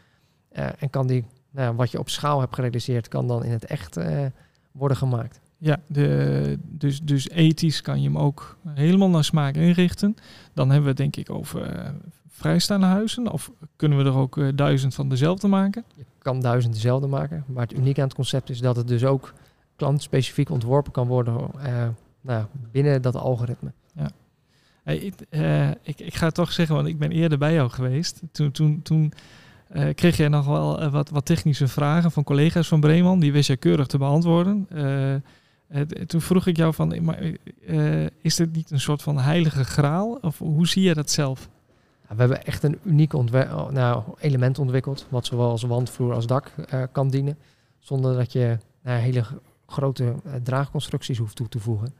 Uh, 0.52 0.68
en 0.78 0.90
kan 0.90 1.06
die, 1.06 1.24
nou, 1.50 1.76
wat 1.76 1.90
je 1.90 1.98
op 1.98 2.08
schaal 2.08 2.40
hebt 2.40 2.54
gerealiseerd, 2.54 3.08
kan 3.08 3.26
dan 3.28 3.44
in 3.44 3.50
het 3.50 3.64
echt 3.64 3.96
uh, 3.96 4.26
worden 4.72 4.96
gemaakt. 4.96 5.40
Ja, 5.58 5.80
de, 5.86 6.58
dus, 6.62 7.00
dus 7.00 7.28
ethisch 7.28 7.80
kan 7.80 8.00
je 8.00 8.08
hem 8.08 8.18
ook 8.18 8.56
helemaal 8.64 9.08
naar 9.08 9.24
smaak 9.24 9.54
inrichten. 9.54 10.16
Dan 10.52 10.66
hebben 10.66 10.82
we 10.82 10.88
het 10.88 10.96
denk 10.96 11.16
ik 11.16 11.30
over 11.30 11.92
vrijstaande 12.28 12.86
huizen. 12.86 13.32
Of 13.32 13.50
kunnen 13.76 13.98
we 13.98 14.04
er 14.04 14.16
ook 14.16 14.56
duizend 14.56 14.94
van 14.94 15.08
dezelfde 15.08 15.48
maken? 15.48 15.84
Je 15.94 16.04
kan 16.18 16.40
duizend 16.40 16.74
dezelfde 16.74 17.06
maken. 17.06 17.44
Maar 17.46 17.62
het 17.62 17.78
uniek 17.78 17.98
aan 17.98 18.04
het 18.04 18.14
concept 18.14 18.50
is 18.50 18.60
dat 18.60 18.76
het 18.76 18.88
dus 18.88 19.04
ook 19.04 19.32
klantspecifiek 19.76 20.50
ontworpen 20.50 20.92
kan 20.92 21.06
worden 21.06 21.50
nou, 22.20 22.44
binnen 22.70 23.02
dat 23.02 23.16
algoritme. 23.16 23.72
Ja. 23.94 24.10
Hey, 24.86 24.96
ik, 24.96 25.14
uh, 25.30 25.70
ik, 25.70 26.00
ik, 26.00 26.14
ga 26.14 26.30
toch 26.30 26.52
zeggen, 26.52 26.74
want 26.74 26.88
ik 26.88 26.98
ben 26.98 27.10
eerder 27.10 27.38
bij 27.38 27.52
jou 27.52 27.70
geweest. 27.70 28.22
Toen, 28.32 28.50
toen, 28.50 28.82
toen 28.82 29.12
uh, 29.74 29.94
kreeg 29.94 30.16
jij 30.16 30.28
nog 30.28 30.46
wel 30.46 30.82
uh, 30.82 30.92
wat, 30.92 31.10
wat 31.10 31.24
technische 31.24 31.68
vragen 31.68 32.10
van 32.10 32.24
collega's 32.24 32.68
van 32.68 32.80
Breeman. 32.80 33.20
Die 33.20 33.32
wist 33.32 33.46
jij 33.46 33.56
keurig 33.56 33.86
te 33.86 33.98
beantwoorden. 33.98 34.68
toen 36.06 36.20
vroeg 36.20 36.46
ik 36.46 36.56
jou 36.56 36.74
van, 36.74 36.92
is 38.20 38.36
dit 38.36 38.52
niet 38.52 38.70
een 38.70 38.80
soort 38.80 39.02
van 39.02 39.18
heilige 39.18 39.64
graal? 39.64 40.18
Of 40.20 40.38
hoe 40.38 40.68
zie 40.68 40.82
je 40.82 40.94
dat 40.94 41.10
zelf? 41.10 41.48
We 42.08 42.14
hebben 42.16 42.44
echt 42.44 42.62
een 42.62 42.78
uniek 42.82 43.12
nou, 43.12 44.02
element 44.18 44.58
ontwikkeld. 44.58 45.06
Wat 45.08 45.26
zowel 45.26 45.50
als 45.50 45.62
wandvloer 45.62 46.14
als 46.14 46.26
dak 46.26 46.52
kan 46.92 47.10
dienen. 47.10 47.38
Zonder 47.78 48.16
dat 48.16 48.32
je 48.32 48.58
hele 48.82 49.24
grote 49.66 50.14
draagconstructies 50.42 51.18
hoeft 51.18 51.36
toe 51.36 51.48
te 51.48 51.60
voegen. 51.60 51.94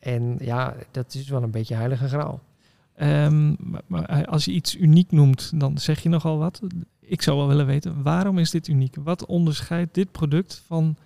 En 0.00 0.36
ja, 0.40 0.74
dat 0.90 1.14
is 1.14 1.28
wel 1.28 1.42
een 1.42 1.50
beetje 1.50 1.74
heilige 1.74 2.08
graal. 2.08 2.40
Um, 3.02 3.56
maar, 3.86 4.26
als 4.26 4.44
je 4.44 4.52
iets 4.52 4.76
uniek 4.76 5.12
noemt, 5.12 5.60
dan 5.60 5.78
zeg 5.78 6.00
je 6.00 6.08
nogal 6.08 6.38
wat. 6.38 6.60
Ik 7.00 7.22
zou 7.22 7.36
wel 7.36 7.48
willen 7.48 7.66
weten, 7.66 8.02
waarom 8.02 8.38
is 8.38 8.50
dit 8.50 8.68
uniek? 8.68 8.96
Wat 9.02 9.26
onderscheidt 9.26 9.94
dit 9.94 10.12
product 10.12 10.62
van 10.66 10.96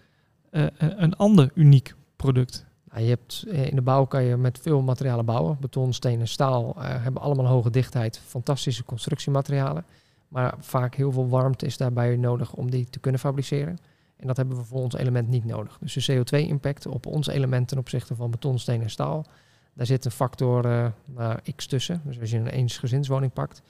uh, 0.50 0.66
een 0.78 1.16
ander 1.16 1.50
uniek 1.54 1.94
product? 2.16 2.66
Nou, 2.90 3.02
je 3.02 3.08
hebt, 3.08 3.44
eh, 3.48 3.66
in 3.66 3.74
de 3.74 3.82
bouw 3.82 4.04
kan 4.04 4.24
je 4.24 4.36
met 4.36 4.58
veel 4.58 4.82
materialen 4.82 5.24
bouwen. 5.24 5.56
Beton, 5.60 5.92
steen 5.92 6.20
en 6.20 6.28
staal 6.28 6.74
uh, 6.78 6.84
hebben 7.02 7.22
allemaal 7.22 7.46
hoge 7.46 7.70
dichtheid. 7.70 8.20
Fantastische 8.26 8.84
constructiematerialen. 8.84 9.84
Maar 10.28 10.54
vaak 10.58 10.94
heel 10.94 11.12
veel 11.12 11.28
warmte 11.28 11.66
is 11.66 11.76
daarbij 11.76 12.16
nodig 12.16 12.52
om 12.52 12.70
die 12.70 12.86
te 12.90 12.98
kunnen 12.98 13.20
fabriceren. 13.20 13.78
En 14.24 14.30
dat 14.30 14.36
hebben 14.36 14.56
we 14.56 14.64
voor 14.64 14.80
ons 14.80 14.94
element 14.94 15.28
niet 15.28 15.44
nodig. 15.44 15.78
Dus 15.80 16.06
de 16.06 16.24
CO2-impact 16.24 16.86
op 16.86 17.06
ons 17.06 17.26
element 17.26 17.68
ten 17.68 17.78
opzichte 17.78 18.14
van 18.14 18.30
beton, 18.30 18.58
steen 18.58 18.82
en 18.82 18.90
staal, 18.90 19.26
daar 19.74 19.86
zit 19.86 20.04
een 20.04 20.10
factor 20.10 20.66
uh, 20.66 21.34
x 21.56 21.66
tussen. 21.66 22.00
Dus 22.04 22.20
als 22.20 22.30
je 22.30 22.36
een 22.36 22.46
eensgezinswoning 22.46 23.32
pakt, 23.32 23.62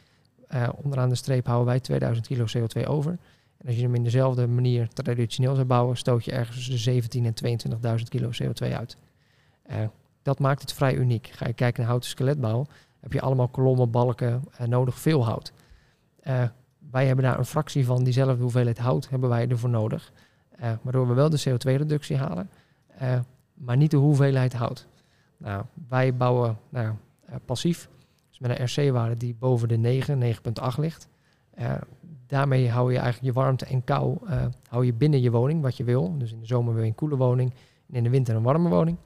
uh, 0.55 0.69
onderaan 0.83 1.09
de 1.09 1.15
streep 1.15 1.47
houden 1.47 1.67
wij 1.67 1.81
2000 1.81 2.27
kilo 2.27 2.45
CO2 2.59 2.87
over. 2.87 3.11
En 3.59 3.67
als 3.67 3.77
je 3.77 3.83
hem 3.83 3.95
in 3.95 4.03
dezelfde 4.03 4.47
manier 4.47 4.89
traditioneel 4.89 5.55
zou 5.55 5.67
bouwen, 5.67 5.97
stoot 5.97 6.25
je 6.25 6.33
ergens 6.33 6.57
tussen 6.57 6.73
de 6.73 6.79
17 6.79 7.25
en 7.25 7.99
22.000 7.99 8.05
kilo 8.09 8.31
CO2 8.43 8.73
uit. 8.73 8.97
Uh, 9.71 9.77
dat 10.23 10.39
maakt 10.39 10.61
het 10.61 10.73
vrij 10.73 10.95
uniek. 10.95 11.31
Ga 11.33 11.47
je 11.47 11.53
kijken 11.53 11.81
naar 11.81 11.91
houten 11.91 12.11
skeletbouw, 12.11 12.67
heb 13.01 13.13
je 13.13 13.21
allemaal 13.21 13.49
kolommen, 13.49 13.91
balken, 13.91 14.43
nodig 14.67 14.99
veel 14.99 15.25
hout. 15.25 15.53
wij 16.91 17.07
hebben 17.07 17.25
daar 17.25 17.39
een 17.39 17.45
fractie 17.45 17.85
van 17.85 18.05
diezelfde 18.05 18.43
hoeveelheid 18.43 18.79
hout 18.79 19.09
hebben 19.09 19.29
wij 19.29 19.49
ervoor 19.49 19.71
nodig. 19.71 20.13
Uh, 20.61 20.73
waardoor 20.83 21.09
we 21.09 21.15
wel 21.15 21.31
de 21.31 21.43
CO2-reductie 21.49 22.17
halen, 22.17 22.51
uh, 23.03 23.21
maar 23.55 23.77
niet 23.77 23.91
de 23.91 23.97
hoeveelheid 23.97 24.53
hout. 24.53 24.87
Nou, 25.37 25.65
wij 25.89 26.17
bouwen 26.17 26.59
nou, 26.69 26.95
uh, 27.29 27.35
passief, 27.45 27.89
dus 28.29 28.39
met 28.39 28.59
een 28.59 28.65
RC-waarde 28.65 29.17
die 29.17 29.35
boven 29.35 29.69
de 29.69 29.77
9, 29.77 30.21
9,8 30.21 30.33
ligt. 30.77 31.09
daarmee 32.27 32.71
hou 32.71 32.93
je 32.93 32.99
eigenlijk 32.99 33.35
je 33.35 33.41
warmte 33.41 33.65
en 33.65 33.85
kou 33.85 34.19
hou 34.69 34.85
je 34.85 34.93
binnen 34.93 35.21
je 35.21 35.31
woning, 35.31 35.63
wat 35.63 35.77
je 35.77 35.85
wil. 35.85 36.19
Dus 36.19 36.33
in 36.33 36.41
de 36.41 36.47
zomer 36.47 36.75
wil 36.75 36.83
je 36.83 36.89
een 36.89 36.95
koele 36.95 37.17
woning 37.17 37.55
en 37.89 37.95
in 37.95 38.03
de 38.03 38.11
winter 38.11 38.37
een 38.37 38.43
warme 38.43 38.69
woning. 38.69 38.99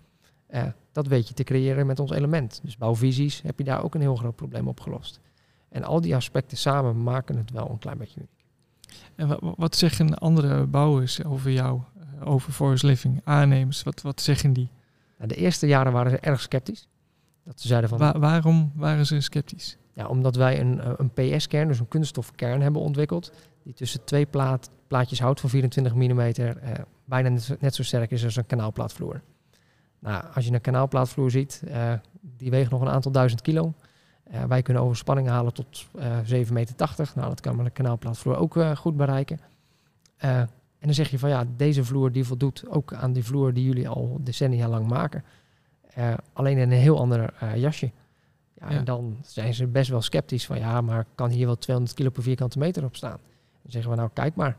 Dat 0.92 1.06
weet 1.06 1.28
je 1.28 1.34
te 1.34 1.42
creëren 1.42 1.86
met 1.86 2.00
ons 2.00 2.10
element. 2.10 2.60
Dus 2.62 2.76
bouwvisies 2.76 3.42
heb 3.42 3.58
je 3.58 3.64
daar 3.64 3.84
ook 3.84 3.94
een 3.94 4.00
heel 4.00 4.16
groot 4.16 4.36
probleem 4.36 4.68
opgelost. 4.68 5.20
En 5.68 5.84
al 5.84 6.00
die 6.00 6.14
aspecten 6.14 6.56
samen 6.56 7.02
maken 7.02 7.36
het 7.36 7.50
wel 7.50 7.70
een 7.70 7.78
klein 7.78 7.98
beetje 7.98 8.20
uniek. 8.20 8.37
En 9.14 9.38
wat 9.40 9.76
zeggen 9.76 10.18
andere 10.18 10.66
bouwers 10.66 11.24
over 11.24 11.50
jou, 11.50 11.80
uh, 12.20 12.28
over 12.28 12.52
Forest 12.52 12.82
Living, 12.82 13.20
aannemers? 13.24 13.82
Wat, 13.82 14.02
wat 14.02 14.20
zeggen 14.20 14.52
die? 14.52 14.68
Nou, 15.16 15.28
de 15.28 15.36
eerste 15.36 15.66
jaren 15.66 15.92
waren 15.92 16.10
ze 16.10 16.18
erg 16.18 16.40
sceptisch. 16.40 16.88
Dat 17.44 17.60
ze 17.60 17.68
zeiden 17.68 17.88
van, 17.88 17.98
Wa 17.98 18.18
waarom 18.18 18.72
waren 18.74 19.06
ze 19.06 19.20
sceptisch? 19.20 19.76
Ja, 19.92 20.06
omdat 20.06 20.36
wij 20.36 20.60
een, 20.60 20.80
eh, 20.80 20.92
een 20.96 21.10
PS-kern, 21.10 21.68
dus 21.68 21.78
een 21.78 21.88
kunststofkern 21.88 22.60
hebben 22.60 22.82
ontwikkeld. 22.82 23.32
Die 23.62 23.74
tussen 23.74 24.04
twee 24.04 24.26
plaat, 24.26 24.70
plaatjes 24.86 25.20
hout 25.20 25.40
van 25.40 25.50
24 25.50 25.94
mm 25.94 26.20
uh, 26.20 26.50
bijna 27.04 27.28
net 27.28 27.42
zo, 27.42 27.54
net 27.60 27.74
zo, 27.74 27.82
sterk 27.82 28.10
is 28.10 28.24
als 28.24 28.36
een 28.36 28.46
kanaalplaatvloer. 28.46 29.22
Nou, 29.98 30.24
als 30.34 30.46
je 30.46 30.52
een 30.52 30.60
kanaalplaatvloer 30.60 31.30
ziet, 31.30 31.62
uh, 31.68 31.92
die 32.20 32.50
weegt 32.50 32.70
nog 32.70 32.80
een 32.80 32.88
aantal 32.88 33.12
duizend 33.12 33.42
kilo. 33.42 33.74
Uh, 34.32 34.44
wij 34.44 34.62
kunnen 34.62 34.82
overspanning 34.82 35.28
halen 35.28 35.52
tot 35.52 35.86
uh, 35.96 36.44
7,80 36.46 36.52
meter. 36.52 36.74
Nou, 37.14 37.28
dat 37.28 37.40
kan 37.40 37.56
met 37.56 37.66
een 37.66 37.72
kanaalplaatvloer 37.72 38.36
ook 38.36 38.56
goed 38.76 38.96
bereiken. 38.96 39.40
en 40.16 40.48
dan 40.80 40.94
zeg 40.94 41.10
je 41.10 41.18
van 41.18 41.28
ja, 41.28 41.44
deze 41.56 41.84
vloer 41.84 42.12
die 42.12 42.24
voldoet 42.24 42.64
ook 42.68 42.92
aan 42.92 43.12
die 43.12 43.24
vloer 43.24 43.52
die 43.54 43.64
jullie 43.64 43.88
al 43.88 44.18
decennia 44.20 44.68
lang 44.68 44.88
maken. 44.88 45.24
alleen 46.32 46.58
in 46.58 46.70
een 46.70 46.78
heel 46.78 46.98
ander 46.98 47.34
jasje. 47.58 47.90
Ja, 48.54 48.68
En 48.68 48.84
dan 48.84 49.16
zijn 49.22 49.54
ze 49.54 49.66
best 49.66 49.90
wel 49.90 50.02
sceptisch 50.02 50.46
van 50.46 50.58
ja, 50.58 50.80
maar 50.80 51.06
kan 51.14 51.30
hier 51.30 51.46
wel 51.46 51.58
200 51.58 51.96
kilo 51.96 52.10
per 52.10 52.22
vierkante 52.22 52.58
meter 52.58 52.84
op 52.84 52.96
staan? 52.96 53.18
Dan 53.62 53.72
zeggen 53.72 53.90
we 53.90 53.96
nou, 53.96 54.10
kijk 54.12 54.34
maar. 54.34 54.56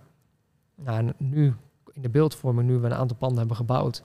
Nou, 0.76 1.14
nu 1.18 1.56
in 1.94 2.02
de 2.02 2.10
beeldvorming, 2.10 2.68
nu 2.68 2.78
we 2.78 2.86
een 2.86 2.94
aantal 2.94 3.18
panden 3.18 3.38
hebben 3.38 3.56
gebouwd, 3.56 4.04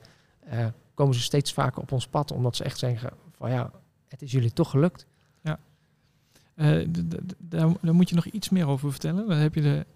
komen 0.95 1.15
ze 1.15 1.21
steeds 1.21 1.53
vaker 1.53 1.83
op 1.83 1.93
ons 1.93 2.09
pad, 2.09 2.33
omdat 2.33 2.57
ze 2.57 2.65
echt 2.65 2.79
zeggen 2.79 3.11
van 3.37 3.51
ja, 3.51 3.71
het 4.09 4.23
is 4.23 4.33
jullie 4.33 4.53
toch 4.53 4.71
gelukt. 4.71 5.07
Uh, 6.57 6.87
daar, 7.39 7.69
daar 7.81 7.95
moet 7.95 8.09
je 8.09 8.15
nog 8.15 8.27
iets 8.27 8.49
meer 8.49 8.67
over 8.67 8.91
vertellen. 8.91 9.29
Dat 9.29 9.39
heb 9.39 9.55
je 9.55 9.61
de, 9.61 9.87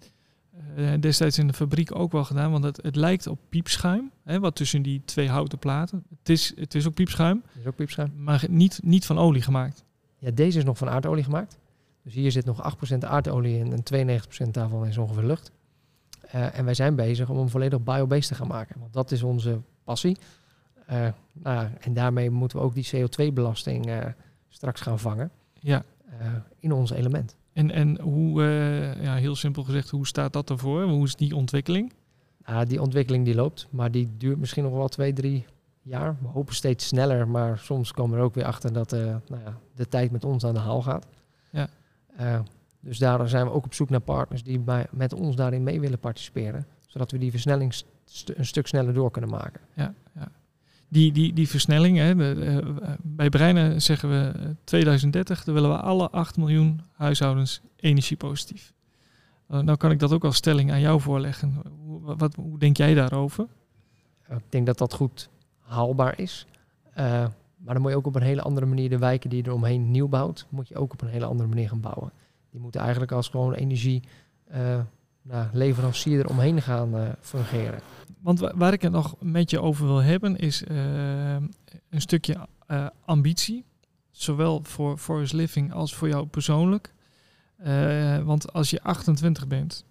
uh, 0.77 0.93
destijds 0.99 1.37
in 1.37 1.47
de 1.47 1.53
fabriek 1.53 1.95
ook 1.95 2.11
wel 2.11 2.23
gedaan, 2.23 2.51
want 2.51 2.63
het, 2.63 2.79
het 2.81 2.95
lijkt 2.95 3.27
op 3.27 3.39
piepschuim, 3.49 4.11
hè, 4.23 4.39
wat 4.39 4.55
tussen 4.55 4.81
die 4.81 5.01
twee 5.05 5.29
houten 5.29 5.59
platen. 5.59 6.03
Het 6.19 6.29
is, 6.29 6.53
het 6.55 6.75
is 6.75 6.87
ook 6.87 6.93
piepschuim. 6.93 7.43
Het 7.47 7.61
is 7.61 7.67
ook 7.67 7.75
piepschuim. 7.75 8.13
Maar 8.17 8.45
niet, 8.49 8.79
niet 8.83 9.05
van 9.05 9.17
olie 9.17 9.41
gemaakt. 9.41 9.83
Ja, 10.17 10.31
deze 10.31 10.57
is 10.57 10.63
nog 10.63 10.77
van 10.77 10.89
aardolie 10.89 11.23
gemaakt. 11.23 11.57
Dus 12.03 12.13
hier 12.13 12.31
zit 12.31 12.45
nog 12.45 12.75
8% 12.93 12.97
aardolie 12.99 13.57
in 13.57 13.83
en 13.83 14.19
92% 14.47 14.49
daarvan 14.51 14.87
is 14.87 14.97
ongeveer 14.97 15.23
lucht. 15.23 15.51
Uh, 16.35 16.57
en 16.57 16.65
wij 16.65 16.73
zijn 16.73 16.95
bezig 16.95 17.29
om 17.29 17.37
hem 17.37 17.49
volledig 17.49 17.83
biobased 17.83 18.27
te 18.27 18.35
gaan 18.35 18.47
maken. 18.47 18.79
Want 18.79 18.93
dat 18.93 19.11
is 19.11 19.23
onze 19.23 19.59
passie. 19.83 20.17
Uh, 20.89 20.95
nou 21.33 21.55
ja, 21.55 21.71
en 21.79 21.93
daarmee 21.93 22.29
moeten 22.29 22.57
we 22.57 22.63
ook 22.63 22.73
die 22.73 22.89
CO2-belasting 22.95 23.87
uh, 23.87 24.05
straks 24.49 24.81
gaan 24.81 24.99
vangen. 24.99 25.31
Ja. 25.59 25.83
In 26.59 26.71
ons 26.71 26.91
element. 26.91 27.35
En, 27.53 27.71
en 27.71 28.01
hoe, 28.01 28.41
ja, 29.01 29.15
heel 29.15 29.35
simpel 29.35 29.63
gezegd, 29.63 29.89
hoe 29.89 30.07
staat 30.07 30.33
dat 30.33 30.49
ervoor? 30.49 30.83
Hoe 30.83 31.05
is 31.05 31.15
die 31.15 31.35
ontwikkeling? 31.35 31.93
Nou, 32.45 32.65
die 32.65 32.81
ontwikkeling 32.81 33.25
die 33.25 33.35
loopt, 33.35 33.67
maar 33.69 33.91
die 33.91 34.09
duurt 34.17 34.39
misschien 34.39 34.63
nog 34.63 34.73
wel 34.73 34.87
twee, 34.87 35.13
drie 35.13 35.45
jaar. 35.81 36.17
We 36.21 36.27
hopen 36.27 36.55
steeds 36.55 36.87
sneller, 36.87 37.27
maar 37.27 37.57
soms 37.57 37.91
komen 37.91 38.11
we 38.11 38.17
er 38.17 38.23
ook 38.23 38.35
weer 38.35 38.45
achter 38.45 38.73
dat 38.73 38.93
uh, 38.93 38.99
nou 39.27 39.43
ja, 39.43 39.57
de 39.75 39.87
tijd 39.87 40.11
met 40.11 40.25
ons 40.25 40.45
aan 40.45 40.53
de 40.53 40.59
haal 40.59 40.81
gaat. 40.81 41.07
Ja. 41.51 41.69
Dus 42.79 42.97
daar 42.97 43.29
zijn 43.29 43.45
we 43.45 43.51
ook 43.51 43.65
op 43.65 43.73
zoek 43.73 43.89
naar 43.89 43.99
partners 43.99 44.43
die 44.43 44.59
bij, 44.59 44.87
met 44.91 45.13
ons 45.13 45.35
daarin 45.35 45.63
mee 45.63 45.79
willen 45.79 45.99
participeren. 45.99 46.65
Zodat 46.87 47.11
we 47.11 47.17
die 47.17 47.31
versnelling 47.31 47.73
st 47.73 48.31
een 48.35 48.45
stuk 48.45 48.67
sneller 48.67 48.93
door 48.93 49.11
kunnen 49.11 49.29
maken. 49.29 49.61
Ja, 49.73 49.93
ja. 50.15 50.31
Die, 50.91 51.11
die, 51.11 51.33
die 51.33 51.49
versnelling, 51.49 51.97
hè, 51.97 52.15
de, 52.15 52.61
uh, 52.81 52.89
bij 53.01 53.29
Breinen 53.29 53.81
zeggen 53.81 54.09
we 54.09 54.55
2030, 54.63 55.43
dan 55.43 55.53
willen 55.53 55.69
we 55.69 55.77
alle 55.77 56.09
8 56.09 56.37
miljoen 56.37 56.81
huishoudens 56.91 57.61
energiepositief. 57.75 58.73
nou 59.47 59.77
kan 59.77 59.91
ik 59.91 59.99
dat 59.99 60.13
ook 60.13 60.23
als 60.23 60.35
stelling 60.35 60.71
aan 60.71 60.79
jou 60.79 61.01
voorleggen. 61.01 61.61
Hoe, 61.85 62.15
wat, 62.15 62.35
hoe 62.35 62.59
denk 62.59 62.77
jij 62.77 62.93
daarover? 62.93 63.47
Ik 64.29 64.43
denk 64.49 64.65
dat 64.65 64.77
dat 64.77 64.93
goed 64.93 65.29
haalbaar 65.59 66.19
is. 66.19 66.45
Maar 66.95 67.73
dan 67.73 67.81
moet 67.81 67.91
je 67.91 67.97
ook 67.97 68.07
op 68.07 68.15
een 68.15 68.21
hele 68.21 68.41
andere 68.41 68.65
manier 68.65 68.89
de 68.89 68.97
wijken 68.97 69.29
die 69.29 69.43
je 69.43 69.49
eromheen 69.49 69.91
nieuw 69.91 70.07
bouwt, 70.07 70.45
moet 70.49 70.67
je 70.67 70.75
ook 70.75 70.93
op 70.93 71.01
een 71.01 71.07
hele 71.07 71.25
andere 71.25 71.49
manier 71.49 71.69
gaan 71.69 71.81
bouwen. 71.81 72.11
Die 72.51 72.59
moeten 72.59 72.81
eigenlijk 72.81 73.11
als 73.11 73.27
gewoon 73.27 73.53
energie 73.53 74.03
nou, 75.21 75.47
leverancier 75.53 76.19
eromheen 76.19 76.61
gaan 76.61 76.95
uh, 76.95 77.09
fungeren. 77.21 77.79
Want 78.21 78.39
waar 78.39 78.73
ik 78.73 78.81
het 78.81 78.91
nog 78.91 79.15
met 79.19 79.49
je 79.49 79.61
over 79.61 79.85
wil 79.85 80.01
hebben 80.01 80.37
is 80.37 80.63
een 81.89 82.01
stukje 82.01 82.47
ambitie. 83.05 83.65
Zowel 84.11 84.59
voor 84.63 84.97
Forest 84.97 85.33
Living 85.33 85.73
als 85.73 85.95
voor 85.95 86.07
jou 86.07 86.25
persoonlijk. 86.25 86.93
want 88.23 88.53
als 88.53 88.69
je 88.69 88.81
28 88.81 89.47
bent 89.47 89.85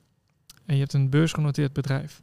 en 0.66 0.74
je 0.74 0.80
hebt 0.80 0.92
een 0.92 1.10
beursgenoteerd 1.10 1.72
bedrijf 1.72 2.22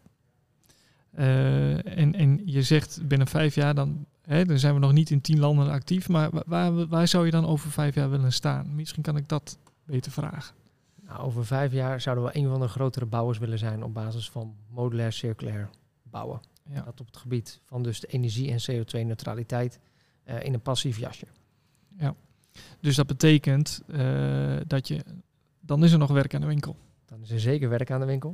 en, 1.16 2.14
en 2.16 2.42
je 2.46 2.64
zegt 2.64 3.08
binnen 3.08 3.28
vijf 3.28 3.56
jaar, 3.56 3.76
dan, 3.76 4.06
hè, 4.22 4.46
dan 4.46 4.60
zijn 4.60 4.74
we 4.74 4.80
nog 4.80 4.92
niet 4.92 5.10
in 5.10 5.22
tien 5.22 5.40
landen 5.40 5.70
actief. 5.70 6.10
Maar 6.10 6.30
waar, 6.46 6.88
waar 6.88 7.08
zou 7.08 7.26
je 7.26 7.32
dan 7.32 7.46
over 7.46 7.72
vijf 7.72 7.96
jaar 7.96 8.10
willen 8.10 8.34
staan? 8.34 8.76
Misschien 8.76 9.04
kan 9.04 9.18
ik 9.18 9.30
dat 9.30 9.58
beter 9.84 10.12
vragen. 10.12 10.56
Nou, 11.06 11.20
over 11.20 11.46
vijf 11.46 11.72
jaar 11.72 12.02
zouden 12.02 12.24
we 12.24 12.38
een 12.38 12.50
van 12.50 12.60
de 12.60 12.68
grotere 12.68 13.06
bouwers 13.06 13.38
willen 13.38 13.58
zijn 13.58 13.84
op 13.84 13.94
basis 13.94 14.30
van 14.30 14.56
modulair 14.70 15.14
circulair 15.14 15.70
bouwen. 16.04 16.40
Ja. 16.70 16.82
Dat 16.82 17.00
op 17.00 17.06
het 17.06 17.18
gebied 17.18 17.62
van 17.64 17.84
dus 17.84 18.00
de 18.00 18.08
energie- 18.08 18.52
en 18.52 18.60
CO2-neutraliteit 18.72 19.80
uh, 20.26 20.44
in 20.44 20.54
een 20.54 20.62
passief 20.62 20.98
jasje. 20.98 21.26
Ja, 21.98 22.16
dus 22.80 22.96
dat 22.96 23.08
betekent 23.08 23.82
uh, 23.88 24.58
dat 24.68 24.88
je, 24.88 25.04
dan 25.60 25.84
is 25.84 25.92
er 25.92 25.98
nog 25.98 26.12
werk 26.12 26.34
aan 26.34 26.42
de 26.42 26.48
winkel. 26.48 26.76
Dan 27.06 27.22
is 27.22 27.32
er 27.32 27.40
zeker 27.40 27.70
werk 27.70 27.92
aan 27.92 28.00
de 28.00 28.06
winkel. 28.06 28.34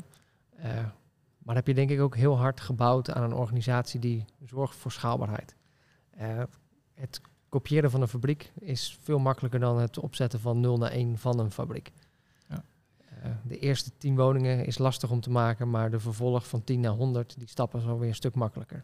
Maar 1.37 1.55
heb 1.55 1.67
je 1.67 1.73
denk 1.73 1.89
ik 1.89 1.99
ook 1.99 2.15
heel 2.15 2.37
hard 2.37 2.59
gebouwd 2.59 3.11
aan 3.11 3.23
een 3.23 3.33
organisatie 3.33 3.99
die 3.99 4.25
zorgt 4.45 4.75
voor 4.75 4.91
schaalbaarheid. 4.91 5.55
Het 6.93 7.21
kopiëren 7.49 7.91
van 7.91 8.01
een 8.01 8.07
fabriek 8.07 8.51
is 8.59 8.97
veel 9.01 9.19
makkelijker 9.19 9.59
dan 9.59 9.79
het 9.79 9.99
opzetten 9.99 10.39
van 10.39 10.59
0 10.59 10.77
naar 10.77 10.91
1 10.91 11.17
van 11.17 11.39
een 11.39 11.51
fabriek. 11.51 11.91
Uh, 13.23 13.29
de 13.43 13.59
eerste 13.59 13.91
10 13.97 14.15
woningen 14.15 14.65
is 14.65 14.77
lastig 14.77 15.11
om 15.11 15.21
te 15.21 15.29
maken, 15.29 15.69
maar 15.69 15.91
de 15.91 15.99
vervolg 15.99 16.47
van 16.47 16.63
10 16.63 16.79
naar 16.79 16.91
100, 16.91 17.35
die 17.37 17.47
stappen 17.47 17.79
is 17.79 17.85
alweer 17.85 18.07
een 18.07 18.15
stuk 18.15 18.35
makkelijker. 18.35 18.83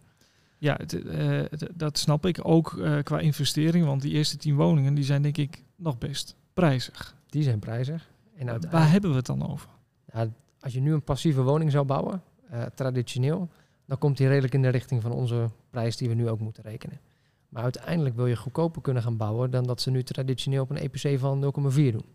Ja, 0.58 0.76
het, 0.78 0.94
uh, 0.94 1.42
het, 1.50 1.70
dat 1.74 1.98
snap 1.98 2.26
ik 2.26 2.40
ook 2.42 2.80
qua 3.04 3.20
investering, 3.20 3.86
want 3.86 4.02
die 4.02 4.14
eerste 4.14 4.38
10 4.38 4.56
woningen 4.56 4.94
die 4.94 5.04
zijn 5.04 5.22
denk 5.22 5.38
ik 5.38 5.64
nog 5.76 5.98
best 5.98 6.36
prijzig. 6.54 7.16
Die 7.30 7.44
zijn 7.44 7.60
prijzig. 7.60 8.10
En 8.36 8.70
Waar 8.72 8.92
hebben 8.92 9.10
we 9.10 9.16
het 9.16 9.26
dan 9.26 9.50
over? 9.50 9.70
Nou, 10.14 10.32
als 10.60 10.74
je 10.74 10.80
nu 10.80 10.94
een 10.94 11.04
passieve 11.04 11.42
woning 11.42 11.72
zou 11.72 11.86
bouwen, 11.86 12.24
uh, 12.52 12.64
traditioneel, 12.76 13.50
dan 13.86 13.98
komt 13.98 14.18
die 14.18 14.28
redelijk 14.28 14.54
in 14.54 14.62
de 14.62 14.70
richting 14.70 15.02
van 15.02 15.12
onze 15.12 15.50
prijs 15.70 15.98
die 15.98 16.10
we 16.10 16.16
nu 16.16 16.30
ook 16.30 16.40
moeten 16.40 16.64
rekenen. 16.64 17.00
Maar 17.50 17.64
uiteindelijk 17.64 18.16
wil 18.16 18.26
je 18.26 18.36
goedkoper 18.36 18.82
kunnen 18.82 19.04
gaan 19.04 19.18
bouwen 19.18 19.52
dan 19.52 19.64
dat 19.64 19.82
ze 19.82 19.92
nu 19.92 20.04
traditioneel 20.04 20.64
op 20.64 20.70
een 20.70 20.78
EPC 20.78 21.20
van 21.20 21.54
0,4 21.72 21.74
doen. 21.74 22.06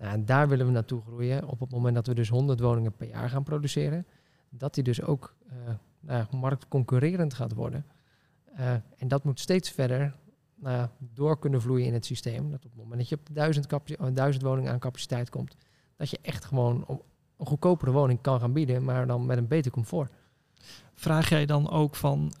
Nou, 0.00 0.12
en 0.12 0.24
daar 0.24 0.48
willen 0.48 0.66
we 0.66 0.72
naartoe 0.72 1.02
groeien 1.02 1.48
op 1.48 1.60
het 1.60 1.70
moment 1.70 1.94
dat 1.94 2.06
we 2.06 2.14
dus 2.14 2.28
100 2.28 2.60
woningen 2.60 2.92
per 2.92 3.08
jaar 3.08 3.30
gaan 3.30 3.42
produceren. 3.42 4.06
Dat 4.48 4.74
die 4.74 4.84
dus 4.84 5.02
ook 5.02 5.34
uh, 6.08 6.24
marktconcurrerend 6.30 7.34
gaat 7.34 7.54
worden. 7.54 7.86
Uh, 8.58 8.72
en 8.72 9.08
dat 9.08 9.24
moet 9.24 9.40
steeds 9.40 9.70
verder 9.70 10.14
nou, 10.54 10.88
door 10.98 11.38
kunnen 11.38 11.62
vloeien 11.62 11.86
in 11.86 11.92
het 11.92 12.06
systeem. 12.06 12.50
Dat 12.50 12.64
op 12.64 12.70
het 12.70 12.82
moment 12.82 12.98
dat 12.98 13.08
je 13.08 13.16
op 13.16 13.28
1000, 13.32 13.66
1000 14.14 14.44
woningen 14.44 14.72
aan 14.72 14.78
capaciteit 14.78 15.30
komt, 15.30 15.56
dat 15.96 16.10
je 16.10 16.18
echt 16.22 16.44
gewoon 16.44 16.84
een 17.36 17.46
goedkopere 17.46 17.90
woning 17.90 18.20
kan 18.20 18.40
gaan 18.40 18.52
bieden, 18.52 18.84
maar 18.84 19.06
dan 19.06 19.26
met 19.26 19.38
een 19.38 19.48
beter 19.48 19.70
comfort. 19.70 20.12
Vraag 20.94 21.28
jij 21.28 21.46
dan 21.46 21.70
ook 21.70 21.96
van 21.96 22.32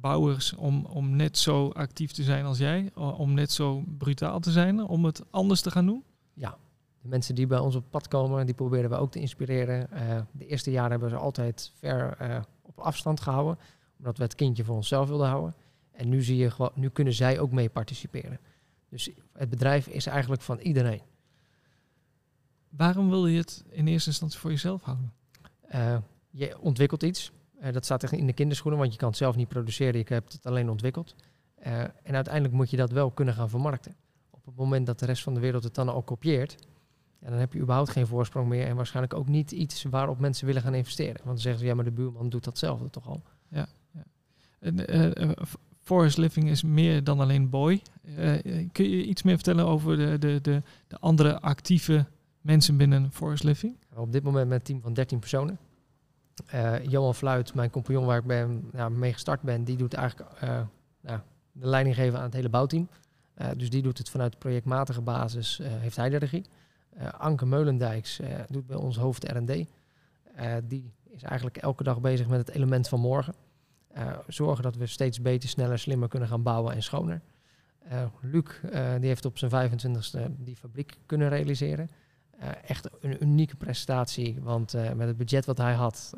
bouwers 0.00 0.54
om, 0.54 0.84
om 0.84 1.16
net 1.16 1.38
zo 1.38 1.68
actief 1.68 2.12
te 2.12 2.22
zijn 2.22 2.44
als 2.44 2.58
jij, 2.58 2.90
om 2.94 3.34
net 3.34 3.52
zo 3.52 3.82
brutaal 3.98 4.40
te 4.40 4.50
zijn, 4.50 4.82
om 4.82 5.04
het 5.04 5.22
anders 5.30 5.60
te 5.60 5.70
gaan 5.70 5.86
doen? 5.86 6.04
Ja, 6.38 6.58
de 7.02 7.08
mensen 7.08 7.34
die 7.34 7.46
bij 7.46 7.58
ons 7.58 7.74
op 7.74 7.90
pad 7.90 8.08
komen, 8.08 8.46
die 8.46 8.54
proberen 8.54 8.90
we 8.90 8.96
ook 8.96 9.10
te 9.10 9.20
inspireren. 9.20 9.88
Uh, 9.92 10.20
de 10.32 10.46
eerste 10.46 10.70
jaren 10.70 10.90
hebben 10.90 11.08
we 11.08 11.14
ze 11.14 11.20
altijd 11.20 11.72
ver 11.78 12.16
uh, 12.22 12.40
op 12.62 12.78
afstand 12.78 13.20
gehouden, 13.20 13.58
omdat 13.98 14.16
we 14.16 14.22
het 14.22 14.34
kindje 14.34 14.64
voor 14.64 14.76
onszelf 14.76 15.08
wilden 15.08 15.28
houden. 15.28 15.54
En 15.92 16.08
nu, 16.08 16.22
zie 16.22 16.36
je 16.36 16.50
gewoon, 16.50 16.70
nu 16.74 16.88
kunnen 16.88 17.12
zij 17.12 17.38
ook 17.38 17.50
mee 17.50 17.68
participeren. 17.68 18.38
Dus 18.88 19.10
het 19.32 19.50
bedrijf 19.50 19.86
is 19.86 20.06
eigenlijk 20.06 20.42
van 20.42 20.58
iedereen. 20.58 21.02
Waarom 22.68 23.08
wil 23.08 23.26
je 23.26 23.38
het 23.38 23.64
in 23.68 23.86
eerste 23.86 24.08
instantie 24.08 24.38
voor 24.38 24.50
jezelf 24.50 24.82
houden? 24.82 25.12
Uh, 25.74 25.96
je 26.30 26.58
ontwikkelt 26.60 27.02
iets. 27.02 27.32
Uh, 27.62 27.72
dat 27.72 27.84
staat 27.84 28.12
in 28.12 28.26
de 28.26 28.32
kinderschoenen, 28.32 28.80
want 28.80 28.92
je 28.92 28.98
kan 28.98 29.08
het 29.08 29.16
zelf 29.16 29.36
niet 29.36 29.48
produceren. 29.48 29.98
Je 29.98 30.04
hebt 30.14 30.32
het 30.32 30.46
alleen 30.46 30.70
ontwikkeld. 30.70 31.14
Uh, 31.66 31.80
en 31.80 32.14
uiteindelijk 32.14 32.54
moet 32.54 32.70
je 32.70 32.76
dat 32.76 32.90
wel 32.90 33.10
kunnen 33.10 33.34
gaan 33.34 33.50
vermarkten. 33.50 33.94
Op 34.46 34.52
het 34.52 34.64
moment 34.64 34.86
dat 34.86 34.98
de 34.98 35.06
rest 35.06 35.22
van 35.22 35.34
de 35.34 35.40
wereld 35.40 35.64
het 35.64 35.74
dan 35.74 35.88
al 35.88 36.02
kopieert, 36.02 36.56
ja, 37.18 37.28
dan 37.28 37.38
heb 37.38 37.52
je 37.52 37.60
überhaupt 37.60 37.90
geen 37.90 38.06
voorsprong 38.06 38.48
meer. 38.48 38.66
En 38.66 38.76
waarschijnlijk 38.76 39.14
ook 39.14 39.28
niet 39.28 39.52
iets 39.52 39.82
waarop 39.82 40.18
mensen 40.18 40.46
willen 40.46 40.62
gaan 40.62 40.74
investeren. 40.74 41.14
Want 41.14 41.26
dan 41.26 41.38
zeggen 41.38 41.60
ze, 41.60 41.66
ja, 41.66 41.74
maar 41.74 41.84
de 41.84 41.90
buurman 41.90 42.28
doet 42.28 42.44
datzelfde 42.44 42.90
toch 42.90 43.08
al. 43.08 43.22
En, 44.58 44.86
eh, 44.86 45.22
eh, 45.22 45.30
forest 45.80 46.16
living 46.16 46.48
is 46.48 46.62
meer 46.62 47.04
dan 47.04 47.20
alleen 47.20 47.50
boy. 47.50 47.82
Eh, 48.16 48.68
kun 48.72 48.90
je 48.90 49.04
iets 49.04 49.22
meer 49.22 49.34
vertellen 49.34 49.66
over 49.66 49.96
de, 49.96 50.18
de, 50.18 50.40
de, 50.40 50.62
de 50.86 50.98
andere 50.98 51.40
actieve 51.40 52.06
mensen 52.40 52.76
binnen 52.76 53.12
forest 53.12 53.44
living? 53.44 53.76
Op 53.94 54.12
dit 54.12 54.22
moment 54.22 54.48
met 54.48 54.58
een 54.58 54.64
team 54.64 54.80
van 54.80 54.94
13 54.94 55.18
personen. 55.18 55.58
Johan 56.88 57.14
Fluit, 57.14 57.54
mijn 57.54 57.70
compagnon 57.70 58.04
waar 58.04 58.18
ik 58.18 58.24
ben, 58.24 58.70
ja, 58.72 58.88
mee 58.88 59.12
gestart 59.12 59.42
ben, 59.42 59.64
die 59.64 59.76
doet 59.76 59.94
eigenlijk 59.94 60.40
nou, 61.00 61.20
de 61.52 61.66
leiding 61.66 61.94
geven 61.94 62.18
aan 62.18 62.24
het 62.24 62.34
hele 62.34 62.48
bouwteam. 62.48 62.88
Eh, 63.36 63.48
dus 63.56 63.70
die 63.70 63.82
doet 63.82 63.98
het 63.98 64.08
vanuit 64.08 64.38
projectmatige 64.38 65.00
basis, 65.00 65.60
eh, 65.60 65.68
heeft 65.70 65.96
hij 65.96 66.08
de 66.08 66.16
regie. 66.16 66.44
Eh, 66.90 67.08
Anke 67.08 67.46
Meulendijks 67.46 68.20
doet 68.48 68.66
bij 68.66 68.76
ons 68.76 68.96
hoofd 68.96 69.24
R&D. 69.24 69.66
Die 70.64 70.92
is 71.08 71.22
eigenlijk 71.22 71.56
elke 71.56 71.82
dag 71.82 72.00
bezig 72.00 72.28
met 72.28 72.38
het 72.38 72.56
element 72.56 72.88
van 72.88 73.00
morgen. 73.00 73.34
Zorgen 74.26 74.62
dat 74.62 74.76
we 74.76 74.86
steeds 74.86 75.20
beter, 75.20 75.48
sneller, 75.48 75.78
slimmer 75.78 76.08
kunnen 76.08 76.28
gaan 76.28 76.42
bouwen 76.42 76.74
en 76.74 76.82
schoner. 76.82 77.20
Luc 78.20 78.44
die 78.98 79.08
heeft 79.08 79.24
op 79.24 79.38
zijn 79.38 79.50
25e 79.50 80.34
die 80.38 80.56
fabriek 80.56 80.98
kunnen 81.06 81.28
realiseren. 81.28 81.90
Echt 82.66 82.88
een 83.00 83.22
unieke 83.22 83.56
prestatie, 83.56 84.40
want 84.42 84.72
met 84.72 85.06
het 85.06 85.16
budget 85.16 85.44
wat 85.44 85.58
hij 85.58 85.74
had, 85.74 86.12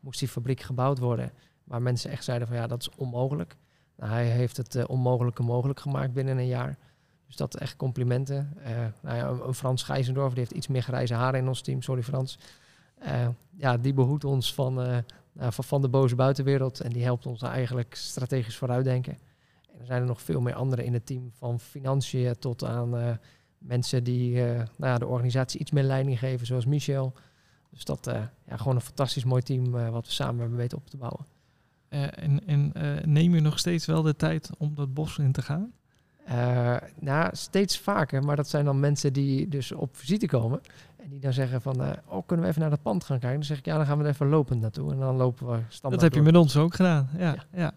moest 0.00 0.18
die 0.18 0.28
fabriek 0.28 0.60
gebouwd 0.60 0.98
worden. 0.98 1.32
Waar 1.64 1.82
mensen 1.82 2.10
echt 2.10 2.24
zeiden 2.24 2.48
van 2.48 2.56
ja, 2.56 2.66
dat 2.66 2.80
is 2.80 2.90
onmogelijk. 2.96 3.56
Hij 3.96 4.26
heeft 4.26 4.56
het 4.56 4.74
eh, 4.74 4.84
onmogelijke 4.86 5.42
mogelijk 5.42 5.80
gemaakt 5.80 6.12
binnen 6.12 6.38
een 6.38 6.46
jaar. 6.46 6.78
Dus 7.26 7.36
dat 7.36 7.56
echt 7.56 7.76
complimenten. 7.76 8.52
Eh, 8.62 8.76
nou 9.02 9.16
ja, 9.16 9.46
een, 9.46 9.54
Frans 9.54 9.82
Gijzendorf, 9.82 10.30
die 10.30 10.38
heeft 10.38 10.50
iets 10.50 10.66
meer 10.66 10.82
grijze 10.82 11.14
haren 11.14 11.40
in 11.40 11.48
ons 11.48 11.60
team. 11.60 11.82
Sorry 11.82 12.02
Frans. 12.02 12.38
Eh, 12.98 13.28
ja, 13.56 13.76
die 13.76 13.94
behoedt 13.94 14.24
ons 14.24 14.54
van, 14.54 14.74
nou, 15.32 15.52
van, 15.52 15.64
van 15.64 15.82
de 15.82 15.88
boze 15.88 16.14
buitenwereld. 16.14 16.80
En 16.80 16.90
die 16.90 17.02
helpt 17.02 17.26
ons 17.26 17.42
eigenlijk 17.42 17.94
strategisch 17.94 18.56
vooruitdenken. 18.56 19.18
En 19.72 19.80
er 19.80 19.86
zijn 19.86 20.00
er 20.00 20.08
nog 20.08 20.22
veel 20.22 20.40
meer 20.40 20.54
anderen 20.54 20.84
in 20.84 20.92
het 20.92 21.06
team. 21.06 21.30
Van 21.32 21.60
financiën 21.60 22.38
tot 22.38 22.64
aan 22.64 23.18
mensen 23.58 24.04
die 24.04 24.34
nou 24.42 24.66
ja, 24.76 24.98
de 24.98 25.06
organisatie 25.06 25.60
iets 25.60 25.70
meer 25.70 25.82
leiding 25.82 26.18
geven. 26.18 26.46
Zoals 26.46 26.66
Michel. 26.66 27.12
Dus 27.70 27.84
dat 27.84 28.10
ja, 28.46 28.56
gewoon 28.56 28.74
een 28.74 28.80
fantastisch 28.80 29.24
mooi 29.24 29.42
team 29.42 29.70
wat 29.70 30.06
we 30.06 30.12
samen 30.12 30.40
hebben 30.40 30.58
weten 30.58 30.78
op 30.78 30.90
te 30.90 30.96
bouwen. 30.96 31.33
Eh, 31.94 32.24
en 32.24 32.46
en 32.46 32.72
eh, 32.72 33.04
neem 33.04 33.34
je 33.34 33.40
nog 33.40 33.58
steeds 33.58 33.86
wel 33.86 34.02
de 34.02 34.16
tijd 34.16 34.50
om 34.58 34.74
dat 34.74 34.94
bos 34.94 35.18
in 35.18 35.32
te 35.32 35.42
gaan? 35.42 35.72
Eh, 36.24 36.76
nou, 37.00 37.36
steeds 37.36 37.78
vaker, 37.78 38.22
maar 38.22 38.36
dat 38.36 38.48
zijn 38.48 38.64
dan 38.64 38.80
mensen 38.80 39.12
die 39.12 39.48
dus 39.48 39.72
op 39.72 39.96
visite 39.96 40.26
komen. 40.26 40.60
En 40.96 41.08
die 41.10 41.20
dan 41.20 41.32
zeggen 41.32 41.62
van, 41.62 41.80
oh, 42.06 42.26
kunnen 42.26 42.44
we 42.44 42.50
even 42.50 42.60
naar 42.60 42.70
dat 42.70 42.82
pand 42.82 43.04
gaan 43.04 43.18
kijken? 43.18 43.38
Dan 43.38 43.46
zeg 43.46 43.58
ik, 43.58 43.64
ja, 43.64 43.76
dan 43.76 43.86
gaan 43.86 43.98
we 43.98 44.04
er 44.04 44.10
even 44.10 44.28
lopend 44.28 44.60
naartoe. 44.60 44.92
En 44.92 44.98
dan 44.98 45.16
lopen 45.16 45.46
we 45.46 45.58
standaard 45.68 46.02
Dat 46.02 46.12
heb 46.12 46.14
je 46.14 46.32
met 46.32 46.36
ons 46.42 46.56
ook 46.56 46.74
gedaan. 46.74 47.08
Ja, 47.18 47.36
Ja. 47.52 47.72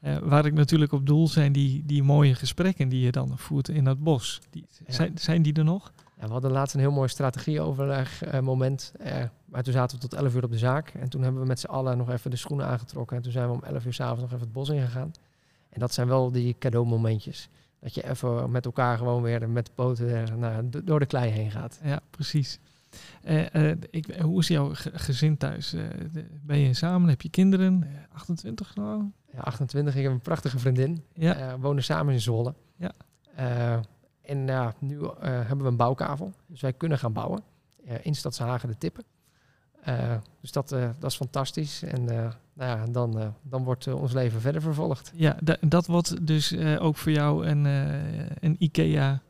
ja. 0.00 0.20
Waar 0.20 0.46
ik 0.46 0.52
natuurlijk 0.52 0.92
op 0.92 1.06
doel 1.06 1.28
zijn 1.28 1.52
die, 1.52 1.82
die 1.86 2.02
mooie 2.02 2.34
gesprekken 2.34 2.88
die 2.88 3.00
je 3.00 3.10
dan 3.12 3.38
voert 3.38 3.68
in 3.68 3.84
dat 3.84 3.98
bos. 3.98 4.40
Die, 4.50 4.66
Ja. 4.86 4.92
zijn, 4.92 5.18
zijn 5.18 5.42
die 5.42 5.52
er 5.52 5.64
nog? 5.64 5.92
We 6.26 6.32
hadden 6.32 6.50
laatst 6.50 6.74
een 6.74 6.80
heel 6.80 6.90
mooi 6.90 7.08
strategieoverleg 7.08 8.22
moment. 8.42 8.92
eh, 8.98 9.22
maar 9.44 9.62
toen 9.62 9.72
zaten 9.72 9.96
we 9.96 10.02
tot 10.08 10.18
11 10.18 10.34
uur 10.34 10.44
op 10.44 10.50
de 10.50 10.58
zaak. 10.58 10.88
En 10.88 11.08
toen 11.08 11.22
hebben 11.22 11.40
we 11.40 11.46
met 11.46 11.60
z'n 11.60 11.66
allen 11.66 11.96
nog 11.98 12.10
even 12.10 12.30
de 12.30 12.36
schoenen 12.36 12.66
aangetrokken. 12.66 13.16
En 13.16 13.22
toen 13.22 13.32
zijn 13.32 13.46
we 13.48 13.52
om 13.54 13.62
11 13.62 13.84
uur 13.86 13.92
s'avonds 13.94 14.20
nog 14.20 14.30
even 14.30 14.44
het 14.44 14.52
bos 14.52 14.68
ingegaan. 14.68 15.10
En 15.70 15.80
dat 15.80 15.94
zijn 15.94 16.08
wel 16.08 16.32
die 16.32 16.56
cadeaumomentjes. 16.58 17.48
Dat 17.80 17.94
je 17.94 18.08
even 18.10 18.50
met 18.50 18.64
elkaar 18.64 18.98
gewoon 18.98 19.22
weer 19.22 19.48
met 19.50 19.66
de 19.66 19.72
poten 19.74 20.22
eh, 20.28 20.34
nou, 20.34 20.68
door 20.84 20.98
de 20.98 21.06
klei 21.06 21.30
heen 21.30 21.50
gaat. 21.50 21.80
Ja, 21.82 22.00
precies. 22.10 22.58
Eh, 23.22 23.70
ik, 23.90 24.14
hoe 24.22 24.38
is 24.40 24.48
jouw 24.48 24.74
ge- 24.74 24.90
gezin 24.98 25.36
thuis? 25.36 25.74
Ben 26.42 26.58
je 26.58 26.74
samen? 26.74 27.08
Heb 27.08 27.22
je 27.22 27.30
kinderen? 27.30 27.82
Eh, 27.82 28.14
28 28.14 28.74
nou? 28.74 29.02
Ja, 29.32 29.40
28, 29.40 29.96
ik 29.96 30.02
heb 30.02 30.12
een 30.12 30.20
prachtige 30.20 30.58
vriendin. 30.58 31.02
Ja. 31.14 31.54
We 31.54 31.60
wonen 31.60 31.82
samen 31.84 32.14
in 32.14 32.20
Zwolle. 32.20 32.54
Ja. 32.76 32.92
Eh, 34.22 34.30
en 34.30 34.46
ja, 34.46 34.74
nu 34.78 34.98
eh, 35.00 35.12
hebben 35.20 35.62
we 35.62 35.66
een 35.66 35.76
bouwkavel. 35.76 36.32
Dus 36.46 36.60
wij 36.60 36.72
kunnen 36.72 36.98
gaan 36.98 37.12
bouwen. 37.12 37.42
eh, 37.86 37.94
in 38.02 38.14
Stadshagen 38.14 38.68
de 38.68 38.78
Tippen. 38.78 39.04
Eh, 39.82 40.14
dus 40.40 40.52
dat, 40.52 40.72
eh, 40.72 40.88
dat 40.98 41.10
is 41.10 41.16
fantastisch. 41.16 41.82
En 41.82 42.08
eh, 42.08 42.30
nou 42.52 42.78
ja, 42.78 42.86
dan, 42.86 43.18
eh, 43.20 43.28
dan 43.42 43.64
wordt 43.64 43.86
eh, 43.86 44.00
ons 44.00 44.12
leven 44.12 44.40
verder 44.40 44.62
vervolgd. 44.62 45.12
Ja, 45.14 45.36
da- 45.42 45.56
dat 45.60 45.86
wordt 45.86 46.26
dus 46.26 46.52
eh, 46.52 46.82
ook 46.84 46.96
voor 46.96 47.12
jou 47.12 47.46
een, 47.46 47.66
eh, 47.66 48.26
een 48.40 48.56
IKEA 48.58 49.20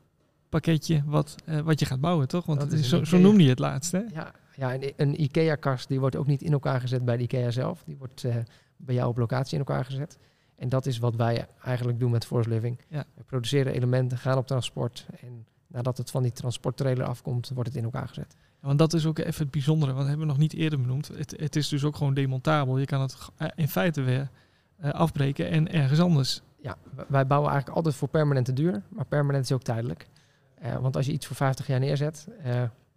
pakketje 0.48 1.02
wat, 1.06 1.34
eh, 1.44 1.58
wat 1.60 1.80
je 1.80 1.86
gaat 1.86 2.00
bouwen, 2.00 2.28
toch? 2.28 2.46
Want 2.46 2.60
Dat 2.60 2.72
is 2.72 2.78
een 2.78 2.84
zo, 2.84 3.04
zo 3.04 3.18
noemde 3.18 3.42
je 3.42 3.48
het 3.48 3.58
laatst, 3.58 3.92
hè? 3.92 3.98
Ja, 4.12 4.32
ja 4.56 4.72
en 4.74 4.92
een 4.96 5.22
IKEA-kast 5.22 5.88
die 5.88 6.00
wordt 6.00 6.16
ook 6.16 6.26
niet 6.26 6.42
in 6.42 6.52
elkaar 6.52 6.80
gezet 6.80 7.04
bij 7.04 7.16
de 7.16 7.22
IKEA 7.22 7.50
zelf. 7.50 7.82
Die 7.86 7.96
wordt 7.96 8.24
eh, 8.24 8.36
bij 8.76 8.94
jou 8.94 9.08
op 9.08 9.16
locatie 9.18 9.52
in 9.52 9.64
elkaar 9.66 9.84
gezet. 9.84 10.18
En 10.60 10.68
dat 10.68 10.86
is 10.86 10.98
wat 10.98 11.16
wij 11.16 11.46
eigenlijk 11.64 11.98
doen 11.98 12.10
met 12.10 12.26
Force 12.26 12.48
Living. 12.48 12.78
Ja. 12.88 13.04
We 13.14 13.22
produceren 13.22 13.72
elementen, 13.72 14.18
gaan 14.18 14.38
op 14.38 14.46
transport. 14.46 15.06
En 15.20 15.46
nadat 15.66 15.98
het 15.98 16.10
van 16.10 16.22
die 16.22 16.32
transporttrailer 16.32 17.06
afkomt, 17.06 17.50
wordt 17.54 17.68
het 17.68 17.78
in 17.78 17.84
elkaar 17.84 18.08
gezet. 18.08 18.36
Want 18.60 18.78
dat 18.78 18.92
is 18.92 19.06
ook 19.06 19.18
even 19.18 19.42
het 19.42 19.50
bijzondere, 19.50 19.92
want 19.92 19.98
dat 19.98 20.08
hebben 20.08 20.26
we 20.26 20.32
nog 20.32 20.42
niet 20.42 20.54
eerder 20.54 20.80
benoemd. 20.80 21.08
Het, 21.08 21.34
het 21.36 21.56
is 21.56 21.68
dus 21.68 21.84
ook 21.84 21.96
gewoon 21.96 22.14
demontabel. 22.14 22.78
Je 22.78 22.86
kan 22.86 23.00
het 23.00 23.16
eh, 23.36 23.48
in 23.54 23.68
feite 23.68 24.02
weer 24.02 24.30
eh, 24.76 24.90
afbreken 24.90 25.50
en 25.50 25.72
ergens 25.72 26.00
anders. 26.00 26.42
Ja, 26.62 26.76
wij 27.08 27.26
bouwen 27.26 27.50
eigenlijk 27.50 27.76
altijd 27.76 27.94
voor 27.94 28.08
permanente 28.08 28.52
duur, 28.52 28.82
maar 28.88 29.04
permanent 29.04 29.44
is 29.44 29.52
ook 29.52 29.62
tijdelijk. 29.62 30.08
Eh, 30.54 30.76
want 30.76 30.96
als 30.96 31.06
je 31.06 31.12
iets 31.12 31.26
voor 31.26 31.36
50 31.36 31.66
jaar 31.66 31.80
neerzet, 31.80 32.28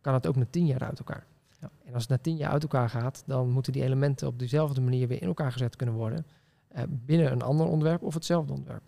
kan 0.01 0.13
het 0.13 0.27
ook 0.27 0.35
na 0.35 0.45
10 0.49 0.65
jaar 0.65 0.83
uit 0.83 0.99
elkaar. 0.99 1.25
Ja. 1.61 1.69
En 1.85 1.93
als 1.93 2.01
het 2.01 2.11
na 2.11 2.17
10 2.17 2.35
jaar 2.35 2.51
uit 2.51 2.63
elkaar 2.63 2.89
gaat, 2.89 3.23
dan 3.25 3.49
moeten 3.49 3.73
die 3.73 3.83
elementen 3.83 4.27
op 4.27 4.39
dezelfde 4.39 4.81
manier 4.81 5.07
weer 5.07 5.21
in 5.21 5.27
elkaar 5.27 5.51
gezet 5.51 5.75
kunnen 5.75 5.95
worden. 5.95 6.25
Eh, 6.73 6.83
binnen 6.89 7.31
een 7.31 7.41
ander 7.41 7.65
ontwerp 7.65 8.03
of 8.03 8.13
hetzelfde 8.13 8.53
ontwerp. 8.53 8.81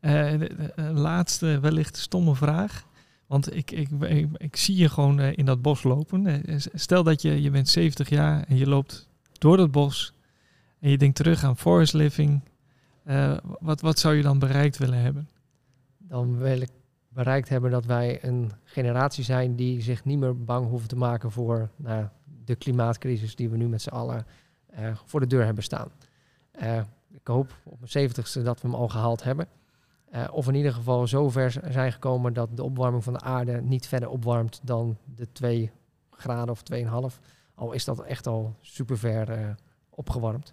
Eh, 0.00 0.30
de- 0.30 0.38
de- 0.38 0.72
de 0.76 0.82
laatste, 0.82 1.58
wellicht 1.60 1.96
stomme 1.96 2.34
vraag. 2.34 2.86
Want 3.26 3.56
ik, 3.56 3.70
ik, 3.70 3.90
ik, 3.90 4.28
ik 4.36 4.56
zie 4.56 4.76
je 4.76 4.88
gewoon 4.88 5.20
eh, 5.20 5.36
in 5.36 5.44
dat 5.44 5.62
bos 5.62 5.82
lopen. 5.82 6.42
Stel 6.74 7.02
dat 7.02 7.22
je, 7.22 7.42
je 7.42 7.50
bent 7.50 7.68
70 7.68 8.08
jaar 8.08 8.44
en 8.48 8.56
je 8.56 8.66
loopt 8.66 9.08
door 9.32 9.56
dat 9.56 9.70
bos. 9.70 10.12
En 10.78 10.90
je 10.90 10.98
denkt 10.98 11.16
terug 11.16 11.44
aan 11.44 11.56
forest 11.56 11.92
living. 11.92 12.42
Wat, 13.60 13.80
wat 13.80 13.98
zou 13.98 14.14
je 14.14 14.22
dan 14.22 14.38
bereikt 14.38 14.78
willen 14.78 14.98
hebben? 14.98 15.28
Dan 15.98 16.38
wil 16.38 16.60
ik 16.60 16.70
bereikt 17.08 17.48
hebben 17.48 17.70
dat 17.70 17.84
wij 17.84 18.24
een 18.24 18.52
generatie 18.64 19.24
zijn 19.24 19.56
die 19.56 19.80
zich 19.80 20.04
niet 20.04 20.18
meer 20.18 20.44
bang 20.44 20.68
hoeven 20.68 20.88
te 20.88 20.96
maken 20.96 21.30
voor 21.30 21.70
nou, 21.76 22.06
de 22.44 22.54
klimaatcrisis 22.56 23.36
die 23.36 23.48
we 23.48 23.56
nu 23.56 23.68
met 23.68 23.82
z'n 23.82 23.88
allen 23.88 24.26
voor 25.04 25.20
de 25.20 25.26
deur 25.26 25.44
hebben 25.44 25.64
staan. 25.64 25.88
Eh, 26.54 26.80
ik 27.10 27.26
hoop 27.26 27.52
op 27.64 27.78
mijn 27.78 27.90
zeventigste 27.90 28.42
dat 28.42 28.60
we 28.60 28.68
hem 28.68 28.76
al 28.76 28.88
gehaald 28.88 29.22
hebben. 29.22 29.48
Eh, 30.10 30.24
of 30.32 30.48
in 30.48 30.54
ieder 30.54 30.72
geval 30.72 31.06
zo 31.06 31.30
ver 31.30 31.50
zijn 31.50 31.92
gekomen 31.92 32.32
dat 32.32 32.56
de 32.56 32.62
opwarming 32.62 33.04
van 33.04 33.12
de 33.12 33.20
aarde 33.20 33.62
niet 33.62 33.86
verder 33.86 34.08
opwarmt 34.08 34.60
dan 34.62 34.96
de 35.04 35.32
2 35.32 35.70
graden 36.10 36.50
of 36.50 36.62
2,5. 36.62 37.20
Al 37.54 37.72
is 37.72 37.84
dat 37.84 38.00
echt 38.02 38.26
al 38.26 38.54
super 38.60 38.98
ver 38.98 39.30
eh, 39.30 39.48
opgewarmd. 39.90 40.52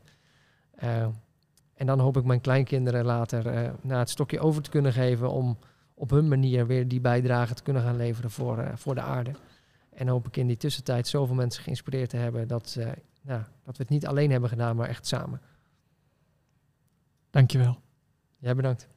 En 1.73 1.85
dan 1.85 1.99
hoop 1.99 2.17
ik 2.17 2.23
mijn 2.23 2.41
kleinkinderen 2.41 3.05
later 3.05 3.73
naar 3.81 3.99
het 3.99 4.09
stokje 4.09 4.39
over 4.39 4.61
te 4.61 4.69
kunnen 4.69 4.93
geven 4.93 5.31
om 5.31 5.57
op 5.93 6.09
hun 6.09 6.27
manier 6.27 6.67
weer 6.67 6.87
die 6.87 7.01
bijdrage 7.01 7.53
te 7.53 7.63
kunnen 7.63 7.81
gaan 7.81 7.95
leveren 7.95 8.31
voor, 8.31 8.71
voor 8.75 8.95
de 8.95 9.01
aarde. 9.01 9.31
En 9.89 10.07
hoop 10.07 10.27
ik 10.27 10.37
in 10.37 10.47
die 10.47 10.57
tussentijd 10.57 11.07
zoveel 11.07 11.35
mensen 11.35 11.63
geïnspireerd 11.63 12.09
te 12.09 12.17
hebben 12.17 12.47
dat, 12.47 12.77
ja, 13.21 13.47
dat 13.63 13.77
we 13.77 13.83
het 13.83 13.89
niet 13.89 14.07
alleen 14.07 14.31
hebben 14.31 14.49
gedaan, 14.49 14.75
maar 14.75 14.89
echt 14.89 15.07
samen. 15.07 15.41
Dankjewel. 17.31 17.81
Jij 18.37 18.55
bedankt. 18.55 18.87